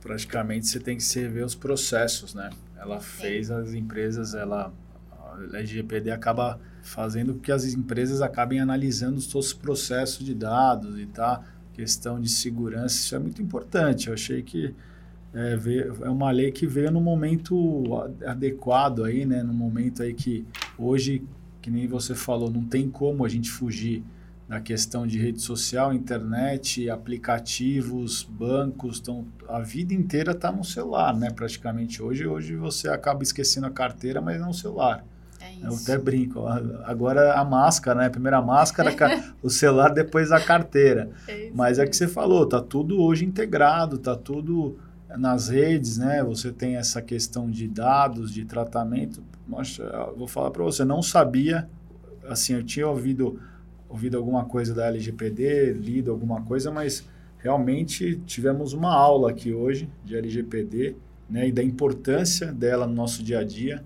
praticamente 0.00 0.66
você 0.66 0.80
tem 0.80 0.96
que 0.96 1.04
servir 1.04 1.44
os 1.44 1.54
processos, 1.54 2.34
né? 2.34 2.50
Ela 2.76 3.00
fez 3.00 3.50
as 3.50 3.74
empresas, 3.74 4.34
ela, 4.34 4.72
a 5.12 5.58
LGPD 5.58 6.10
acaba 6.10 6.60
fazendo 6.82 7.34
com 7.34 7.40
que 7.40 7.52
as 7.52 7.64
empresas 7.64 8.20
acabem 8.20 8.60
analisando 8.60 9.16
os 9.18 9.30
seus 9.30 9.52
processos 9.52 10.24
de 10.24 10.34
dados 10.34 10.98
e 10.98 11.06
tá, 11.06 11.44
questão 11.72 12.20
de 12.20 12.28
segurança, 12.28 12.96
isso 12.96 13.14
é 13.14 13.18
muito 13.18 13.42
importante. 13.42 14.08
Eu 14.08 14.14
achei 14.14 14.42
que 14.42 14.74
é, 15.36 16.06
é 16.06 16.08
uma 16.08 16.30
lei 16.30 16.50
que 16.50 16.66
veio 16.66 16.90
no 16.90 17.00
momento 17.00 17.84
adequado 18.26 19.04
aí, 19.04 19.26
né? 19.26 19.42
No 19.42 19.52
momento 19.52 20.02
aí 20.02 20.14
que 20.14 20.46
hoje, 20.78 21.22
que 21.60 21.70
nem 21.70 21.86
você 21.86 22.14
falou, 22.14 22.50
não 22.50 22.64
tem 22.64 22.88
como 22.88 23.22
a 23.22 23.28
gente 23.28 23.50
fugir 23.50 24.02
da 24.48 24.60
questão 24.60 25.06
de 25.06 25.18
rede 25.18 25.42
social, 25.42 25.92
internet, 25.92 26.88
aplicativos, 26.88 28.22
bancos, 28.22 29.00
então 29.00 29.26
a 29.48 29.60
vida 29.60 29.92
inteira 29.92 30.32
está 30.32 30.50
no 30.50 30.64
celular, 30.64 31.14
né? 31.14 31.30
Praticamente 31.30 32.02
hoje, 32.02 32.26
hoje 32.26 32.56
você 32.56 32.88
acaba 32.88 33.22
esquecendo 33.22 33.66
a 33.66 33.70
carteira, 33.70 34.22
mas 34.22 34.40
não 34.40 34.50
o 34.50 34.54
celular. 34.54 35.04
É 35.38 35.52
isso. 35.52 35.66
Eu 35.66 35.74
até 35.74 35.98
brinco. 36.02 36.46
Agora 36.84 37.34
a 37.34 37.44
máscara, 37.44 38.00
né? 38.00 38.08
Primeiro 38.08 38.38
a 38.38 38.42
máscara, 38.42 38.94
o 39.42 39.50
celular, 39.50 39.90
depois 39.90 40.32
a 40.32 40.40
carteira. 40.40 41.10
É 41.28 41.50
mas 41.52 41.78
é 41.78 41.86
que 41.86 41.94
você 41.94 42.08
falou, 42.08 42.46
tá 42.46 42.60
tudo 42.62 43.02
hoje 43.02 43.24
integrado, 43.24 43.98
tá 43.98 44.16
tudo 44.16 44.78
nas 45.08 45.48
redes, 45.48 45.98
né? 45.98 46.22
Você 46.24 46.50
tem 46.50 46.76
essa 46.76 47.00
questão 47.02 47.50
de 47.50 47.68
dados, 47.68 48.32
de 48.32 48.44
tratamento. 48.44 49.22
Mas 49.46 49.78
vou 50.16 50.26
falar 50.26 50.50
para 50.50 50.64
você, 50.64 50.84
não 50.84 51.02
sabia, 51.02 51.68
assim, 52.28 52.54
eu 52.54 52.64
tinha 52.64 52.88
ouvido 52.88 53.40
ouvido 53.88 54.16
alguma 54.16 54.44
coisa 54.44 54.74
da 54.74 54.86
LGPD, 54.86 55.72
lido 55.74 56.10
alguma 56.10 56.42
coisa, 56.42 56.70
mas 56.70 57.06
realmente 57.38 58.20
tivemos 58.26 58.72
uma 58.72 58.92
aula 58.92 59.30
aqui 59.30 59.52
hoje 59.52 59.88
de 60.04 60.16
LGPD, 60.16 60.96
né, 61.30 61.48
e 61.48 61.52
da 61.52 61.62
importância 61.62 62.52
dela 62.52 62.86
no 62.86 62.94
nosso 62.94 63.22
dia 63.22 63.38
a 63.38 63.44
dia, 63.44 63.82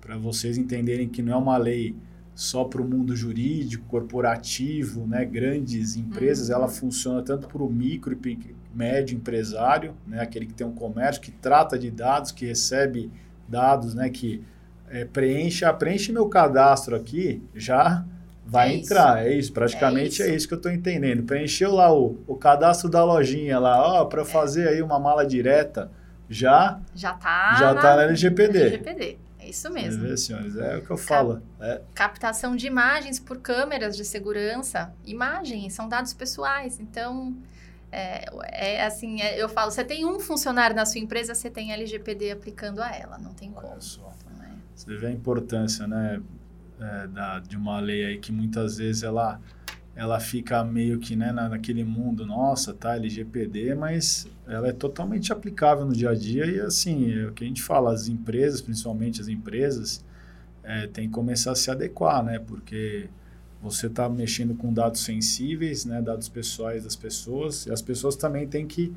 para 0.00 0.16
vocês 0.16 0.58
entenderem 0.58 1.08
que 1.08 1.22
não 1.22 1.32
é 1.32 1.36
uma 1.36 1.56
lei 1.56 1.94
só 2.36 2.64
para 2.64 2.82
o 2.82 2.84
mundo 2.84 3.16
jurídico, 3.16 3.86
corporativo, 3.86 5.06
né, 5.06 5.24
grandes 5.24 5.96
empresas, 5.96 6.50
uhum. 6.50 6.54
ela 6.54 6.68
funciona 6.68 7.22
tanto 7.22 7.48
para 7.48 7.62
o 7.62 7.70
micro 7.70 8.12
e 8.12 8.38
médio 8.74 9.16
empresário, 9.16 9.94
né, 10.06 10.20
aquele 10.20 10.44
que 10.44 10.52
tem 10.52 10.66
um 10.66 10.74
comércio, 10.74 11.22
que 11.22 11.30
trata 11.30 11.78
de 11.78 11.90
dados, 11.90 12.30
que 12.32 12.44
recebe 12.44 13.10
dados, 13.48 13.94
né, 13.94 14.10
que 14.10 14.44
é, 14.90 15.06
preenche, 15.06 15.64
ah, 15.64 15.72
preenche 15.72 16.12
meu 16.12 16.28
cadastro 16.28 16.94
aqui, 16.94 17.42
já 17.54 18.04
vai 18.44 18.70
é 18.70 18.76
entrar. 18.76 19.22
Isso. 19.22 19.28
É 19.28 19.34
isso, 19.34 19.52
praticamente 19.54 20.22
é 20.22 20.26
isso, 20.26 20.32
é 20.32 20.36
isso 20.36 20.48
que 20.48 20.54
eu 20.54 20.58
estou 20.58 20.70
entendendo. 20.70 21.22
Preencheu 21.22 21.72
lá 21.72 21.90
o, 21.90 22.18
o 22.26 22.36
cadastro 22.36 22.90
da 22.90 23.02
lojinha 23.02 23.58
lá, 23.58 24.02
ó, 24.02 24.04
para 24.04 24.20
é. 24.20 24.24
fazer 24.26 24.68
aí 24.68 24.82
uma 24.82 24.98
mala 24.98 25.26
direta, 25.26 25.90
já 26.28 26.78
já 26.94 27.14
tá 27.14 27.56
já 27.58 27.72
na, 27.72 27.80
tá 27.80 27.96
na 27.96 28.02
LGPD. 28.02 28.58
LGPD. 28.58 29.25
É 29.46 29.50
isso 29.50 29.70
mesmo. 29.70 30.02
Vê, 30.02 30.16
senhores, 30.16 30.56
é 30.56 30.76
o 30.76 30.82
que 30.82 30.90
eu 30.90 30.96
falo. 30.96 31.40
É. 31.60 31.80
Captação 31.94 32.56
de 32.56 32.66
imagens 32.66 33.20
por 33.20 33.38
câmeras 33.38 33.96
de 33.96 34.04
segurança. 34.04 34.92
Imagens 35.04 35.72
são 35.72 35.88
dados 35.88 36.12
pessoais, 36.12 36.80
então 36.80 37.32
é, 37.92 38.24
é 38.50 38.84
assim, 38.84 39.22
é, 39.22 39.40
eu 39.40 39.48
falo, 39.48 39.70
você 39.70 39.84
tem 39.84 40.04
um 40.04 40.18
funcionário 40.18 40.74
na 40.74 40.84
sua 40.84 41.00
empresa, 41.00 41.32
você 41.32 41.48
tem 41.48 41.72
LGPD 41.72 42.32
aplicando 42.32 42.80
a 42.80 42.90
ela, 42.90 43.18
não 43.18 43.32
tem 43.34 43.52
como. 43.52 43.68
Então, 43.68 44.42
é. 44.42 44.50
Você 44.74 44.96
vê 44.96 45.06
a 45.06 45.12
importância, 45.12 45.86
né, 45.86 46.20
é, 46.80 47.06
da, 47.06 47.38
de 47.38 47.56
uma 47.56 47.78
lei 47.78 48.04
aí 48.04 48.18
que 48.18 48.32
muitas 48.32 48.78
vezes 48.78 49.04
ela, 49.04 49.40
ela 49.96 50.20
fica 50.20 50.62
meio 50.62 50.98
que 50.98 51.16
né, 51.16 51.32
naquele 51.32 51.82
mundo, 51.82 52.26
nossa, 52.26 52.74
tá, 52.74 52.96
LGPD, 52.96 53.74
mas 53.74 54.28
ela 54.46 54.68
é 54.68 54.72
totalmente 54.72 55.32
aplicável 55.32 55.86
no 55.86 55.92
dia 55.94 56.10
a 56.10 56.14
dia 56.14 56.44
e 56.44 56.60
assim, 56.60 57.10
é 57.10 57.26
o 57.26 57.32
que 57.32 57.42
a 57.42 57.46
gente 57.46 57.62
fala, 57.62 57.94
as 57.94 58.06
empresas, 58.06 58.60
principalmente 58.60 59.22
as 59.22 59.28
empresas, 59.28 60.04
é, 60.62 60.86
tem 60.86 61.06
que 61.08 61.14
começar 61.14 61.52
a 61.52 61.54
se 61.54 61.70
adequar, 61.70 62.22
né, 62.22 62.38
porque 62.38 63.08
você 63.62 63.86
está 63.86 64.06
mexendo 64.06 64.54
com 64.54 64.70
dados 64.70 65.00
sensíveis, 65.00 65.86
né, 65.86 66.02
dados 66.02 66.28
pessoais 66.28 66.84
das 66.84 66.94
pessoas, 66.94 67.64
e 67.64 67.72
as 67.72 67.80
pessoas 67.80 68.16
também 68.16 68.46
têm 68.46 68.66
que 68.66 68.92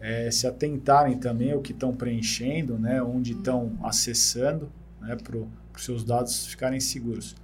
é, 0.00 0.30
se 0.30 0.46
atentarem 0.46 1.18
também 1.18 1.50
ao 1.50 1.60
que 1.60 1.72
estão 1.72 1.92
preenchendo, 1.92 2.78
né, 2.78 3.02
onde 3.02 3.32
estão 3.32 3.76
acessando, 3.82 4.70
né, 5.00 5.16
para 5.16 5.36
os 5.36 5.84
seus 5.84 6.04
dados 6.04 6.46
ficarem 6.46 6.78
seguros. 6.78 7.34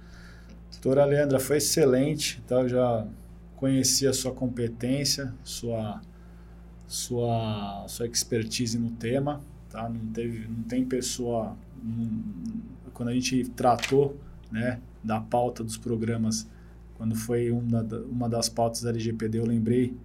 Doutora 0.81 1.05
Leandra, 1.05 1.39
foi 1.39 1.57
excelente, 1.57 2.41
tá? 2.47 2.55
eu 2.55 2.67
já 2.67 3.07
conheci 3.55 4.07
a 4.07 4.13
sua 4.13 4.33
competência, 4.33 5.31
sua, 5.43 6.01
sua, 6.87 7.85
sua 7.87 8.07
expertise 8.07 8.79
no 8.79 8.89
tema, 8.89 9.41
tá? 9.69 9.87
não, 9.87 10.07
teve, 10.07 10.47
não 10.47 10.63
tem 10.63 10.83
pessoa, 10.83 11.55
não, 11.83 12.23
quando 12.95 13.09
a 13.09 13.13
gente 13.13 13.43
tratou 13.49 14.17
né, 14.51 14.79
da 15.03 15.21
pauta 15.21 15.63
dos 15.63 15.77
programas 15.77 16.49
quando 16.95 17.15
foi 17.15 17.51
uma, 17.51 17.81
uma 18.09 18.27
das 18.27 18.49
pautas 18.49 18.81
da 18.81 18.89
LGPD, 18.89 19.37
eu 19.37 19.45
lembrei 19.45 19.95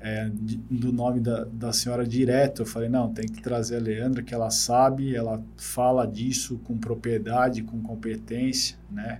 é, 0.00 0.30
do 0.30 0.92
nome 0.92 1.18
da, 1.18 1.44
da 1.44 1.72
senhora 1.72 2.06
direto. 2.06 2.62
Eu 2.62 2.66
falei, 2.66 2.88
não, 2.88 3.12
tem 3.12 3.26
que 3.26 3.42
trazer 3.42 3.76
a 3.76 3.80
Leandra, 3.80 4.22
que 4.22 4.34
ela 4.34 4.50
sabe, 4.50 5.14
ela 5.14 5.42
fala 5.56 6.06
disso 6.06 6.58
com 6.64 6.76
propriedade, 6.76 7.62
com 7.62 7.80
competência, 7.80 8.76
né? 8.90 9.18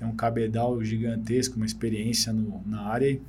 Tem 0.00 0.08
um 0.08 0.16
cabedal 0.16 0.82
gigantesco, 0.82 1.56
uma 1.56 1.66
experiência 1.66 2.32
no, 2.32 2.62
na 2.66 2.80
área 2.80 3.20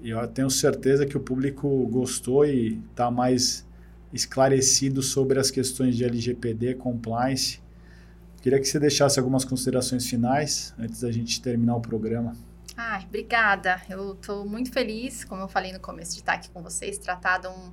e 0.00 0.10
eu 0.10 0.28
tenho 0.28 0.48
certeza 0.48 1.04
que 1.04 1.16
o 1.16 1.20
público 1.20 1.66
gostou 1.88 2.44
e 2.44 2.80
está 2.90 3.10
mais 3.10 3.66
esclarecido 4.12 5.02
sobre 5.02 5.40
as 5.40 5.50
questões 5.50 5.96
de 5.96 6.04
LGPD, 6.04 6.74
compliance. 6.74 7.60
Queria 8.40 8.60
que 8.60 8.66
você 8.66 8.78
deixasse 8.78 9.18
algumas 9.18 9.44
considerações 9.44 10.06
finais 10.06 10.74
antes 10.78 11.00
da 11.00 11.10
gente 11.10 11.40
terminar 11.40 11.76
o 11.76 11.80
programa. 11.80 12.36
Ah, 12.76 13.02
obrigada. 13.04 13.80
Eu 13.88 14.12
estou 14.12 14.46
muito 14.46 14.70
feliz, 14.70 15.24
como 15.24 15.42
eu 15.42 15.48
falei 15.48 15.72
no 15.72 15.80
começo, 15.80 16.12
de 16.12 16.20
estar 16.20 16.34
aqui 16.34 16.50
com 16.50 16.62
vocês, 16.62 16.98
tratar 16.98 17.38
de 17.38 17.48
um, 17.48 17.72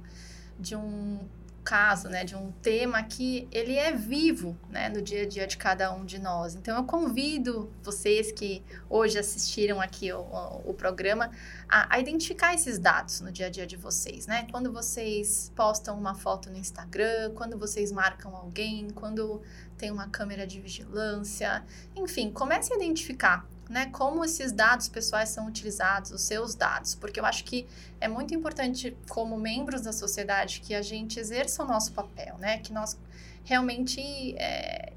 de 0.57 0.75
um 0.75 1.19
caso, 1.63 2.09
né, 2.09 2.23
de 2.23 2.35
um 2.35 2.51
tema 2.51 3.01
que 3.03 3.47
ele 3.51 3.75
é 3.75 3.91
vivo, 3.91 4.57
né, 4.69 4.89
no 4.89 5.01
dia 5.01 5.23
a 5.23 5.27
dia 5.27 5.47
de 5.47 5.57
cada 5.57 5.93
um 5.93 6.05
de 6.05 6.19
nós. 6.19 6.55
Então 6.55 6.75
eu 6.75 6.83
convido 6.83 7.71
vocês 7.83 8.31
que 8.31 8.63
hoje 8.89 9.17
assistiram 9.17 9.79
aqui 9.79 10.11
o, 10.11 10.19
o, 10.19 10.71
o 10.71 10.73
programa 10.73 11.31
a, 11.69 11.95
a, 11.95 11.99
identificar 11.99 12.53
esses 12.53 12.77
dados 12.79 13.21
no 13.21 13.31
dia 13.31 13.47
a 13.47 13.49
dia 13.49 13.65
de 13.65 13.77
vocês, 13.77 14.27
né? 14.27 14.47
Quando 14.51 14.71
vocês 14.71 15.51
postam 15.55 15.97
uma 15.97 16.15
foto 16.15 16.49
no 16.49 16.57
Instagram, 16.57 17.31
quando 17.35 17.57
vocês 17.57 17.91
marcam 17.91 18.35
alguém, 18.35 18.89
quando 18.89 19.41
tem 19.77 19.91
uma 19.91 20.07
câmera 20.07 20.45
de 20.45 20.59
vigilância, 20.59 21.63
enfim, 21.95 22.31
comece 22.31 22.73
a 22.73 22.75
identificar 22.75 23.47
né, 23.71 23.85
como 23.85 24.25
esses 24.25 24.51
dados 24.51 24.89
pessoais 24.89 25.29
são 25.29 25.47
utilizados, 25.47 26.11
os 26.11 26.21
seus 26.21 26.53
dados, 26.53 26.93
porque 26.93 27.21
eu 27.21 27.25
acho 27.25 27.45
que 27.45 27.65
é 28.01 28.07
muito 28.07 28.35
importante, 28.35 28.95
como 29.07 29.37
membros 29.37 29.81
da 29.81 29.93
sociedade, 29.93 30.59
que 30.59 30.75
a 30.75 30.81
gente 30.81 31.17
exerça 31.17 31.63
o 31.63 31.65
nosso 31.65 31.93
papel, 31.93 32.37
né, 32.37 32.57
que 32.57 32.73
nós 32.73 32.99
realmente 33.45 34.35
é, 34.37 34.91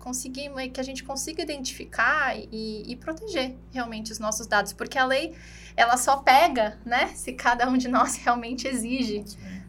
conseguimos, 0.00 0.60
que 0.72 0.80
a 0.80 0.82
gente 0.82 1.04
consiga 1.04 1.42
identificar 1.42 2.36
e, 2.36 2.82
e, 2.90 2.96
proteger 2.96 3.54
realmente 3.70 4.10
os 4.10 4.18
nossos 4.18 4.48
dados, 4.48 4.72
porque 4.72 4.98
a 4.98 5.06
lei 5.06 5.36
ela 5.76 5.96
só 5.96 6.16
pega, 6.16 6.76
né, 6.84 7.06
se 7.14 7.32
cada 7.32 7.68
um 7.68 7.76
de 7.76 7.86
nós 7.86 8.16
realmente 8.24 8.66
exige, 8.66 9.24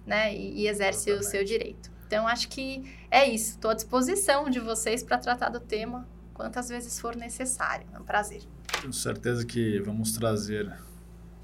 né, 0.08 0.34
e, 0.36 0.62
e 0.62 0.68
exerce 0.68 1.12
o 1.12 1.22
seu 1.22 1.44
direito. 1.44 1.92
Então 2.08 2.28
acho 2.28 2.50
que 2.50 2.92
é 3.12 3.30
isso. 3.30 3.52
Estou 3.52 3.70
à 3.70 3.76
disposição 3.76 4.50
de 4.50 4.60
vocês 4.60 5.04
para 5.04 5.20
tratar 5.20 5.50
do 5.50 5.60
tema 5.60 6.08
quantas 6.40 6.70
vezes 6.70 6.98
for 6.98 7.18
necessário. 7.18 7.86
É 7.94 8.00
um 8.00 8.04
prazer. 8.04 8.42
Tenho 8.80 8.94
certeza 8.94 9.46
que 9.46 9.78
vamos 9.82 10.14
trazer, 10.14 10.74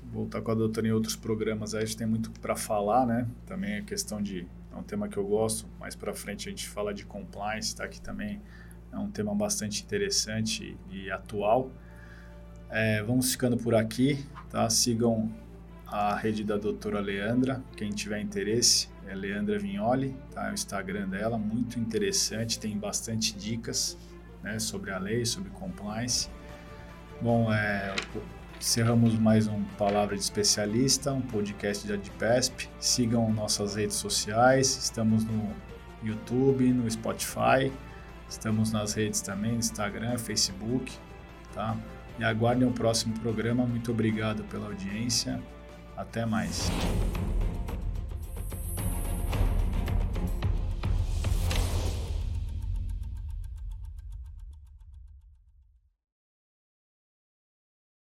voltar 0.06 0.42
com 0.42 0.52
a 0.52 0.56
doutora 0.56 0.88
em 0.88 0.92
outros 0.92 1.18
programas. 1.18 1.76
Aí 1.76 1.84
a 1.84 1.86
gente 1.86 1.98
tem 1.98 2.08
muito 2.08 2.32
para 2.40 2.56
falar, 2.56 3.06
né? 3.06 3.28
Também 3.46 3.80
a 3.80 3.82
questão 3.82 4.22
de. 4.22 4.48
É 4.72 4.76
um 4.78 4.84
tema 4.84 5.10
que 5.10 5.18
eu 5.18 5.26
gosto. 5.26 5.68
Mais 5.82 5.98
para 5.98 6.14
frente 6.14 6.48
a 6.48 6.50
gente 6.50 6.70
fala 6.70 6.94
de 6.94 7.06
compliance, 7.06 7.76
tá? 7.76 7.84
aqui 7.84 8.00
também 8.00 8.42
é 8.90 8.98
um 8.98 9.12
tema 9.12 9.36
bastante 9.36 9.84
interessante 9.84 10.78
e 10.90 11.12
atual. 11.12 11.70
É, 12.70 13.04
vamos 13.04 13.30
ficando 13.32 13.58
por 13.58 13.76
aqui, 13.76 14.26
tá? 14.50 14.70
Sigam 14.70 15.30
a 15.86 16.16
rede 16.16 16.42
da 16.42 16.56
doutora 16.56 17.02
Leandra, 17.02 17.62
quem 17.76 17.92
tiver 17.92 18.22
interesse, 18.22 18.90
é 19.08 19.14
Leandra 19.14 19.60
Vignoli, 19.60 20.16
tá? 20.34 20.48
É 20.48 20.52
o 20.52 20.54
Instagram 20.54 21.10
dela, 21.10 21.38
muito 21.38 21.80
interessante, 21.80 22.58
tem 22.58 22.78
bastante 22.78 23.38
dicas 23.38 23.98
né, 24.46 24.60
sobre 24.60 24.92
a 24.92 25.00
lei, 25.00 25.26
sobre 25.26 25.50
compliance. 25.50 26.30
Bom, 27.20 27.52
é, 27.52 27.94
encerramos 28.60 29.18
mais 29.18 29.48
um 29.48 29.64
Palavra 29.78 30.16
de 30.16 30.22
Especialista, 30.22 31.12
um 31.12 31.22
podcast 31.22 31.88
da 31.88 31.96
DPESP. 31.96 32.70
Sigam 32.80 33.34
nossas 33.34 33.76
redes 33.76 33.96
sociais, 33.96 34.78
estamos 34.78 35.26
no 35.26 35.50
YouTube, 36.04 36.72
no 36.72 36.90
Spotify, 36.90 37.72
estamos 38.30 38.72
nas 38.72 38.94
redes 38.94 39.20
também, 39.22 39.56
Instagram, 39.56 40.18
Facebook, 40.20 40.94
tá? 41.54 41.76
E 42.20 42.24
aguardem 42.24 42.68
o 42.68 42.72
próximo 42.72 43.20
programa. 43.20 43.66
Muito 43.66 43.92
obrigado 43.92 44.44
pela 44.44 44.68
audiência. 44.68 45.42
Até 45.98 46.26
mais. 46.26 46.70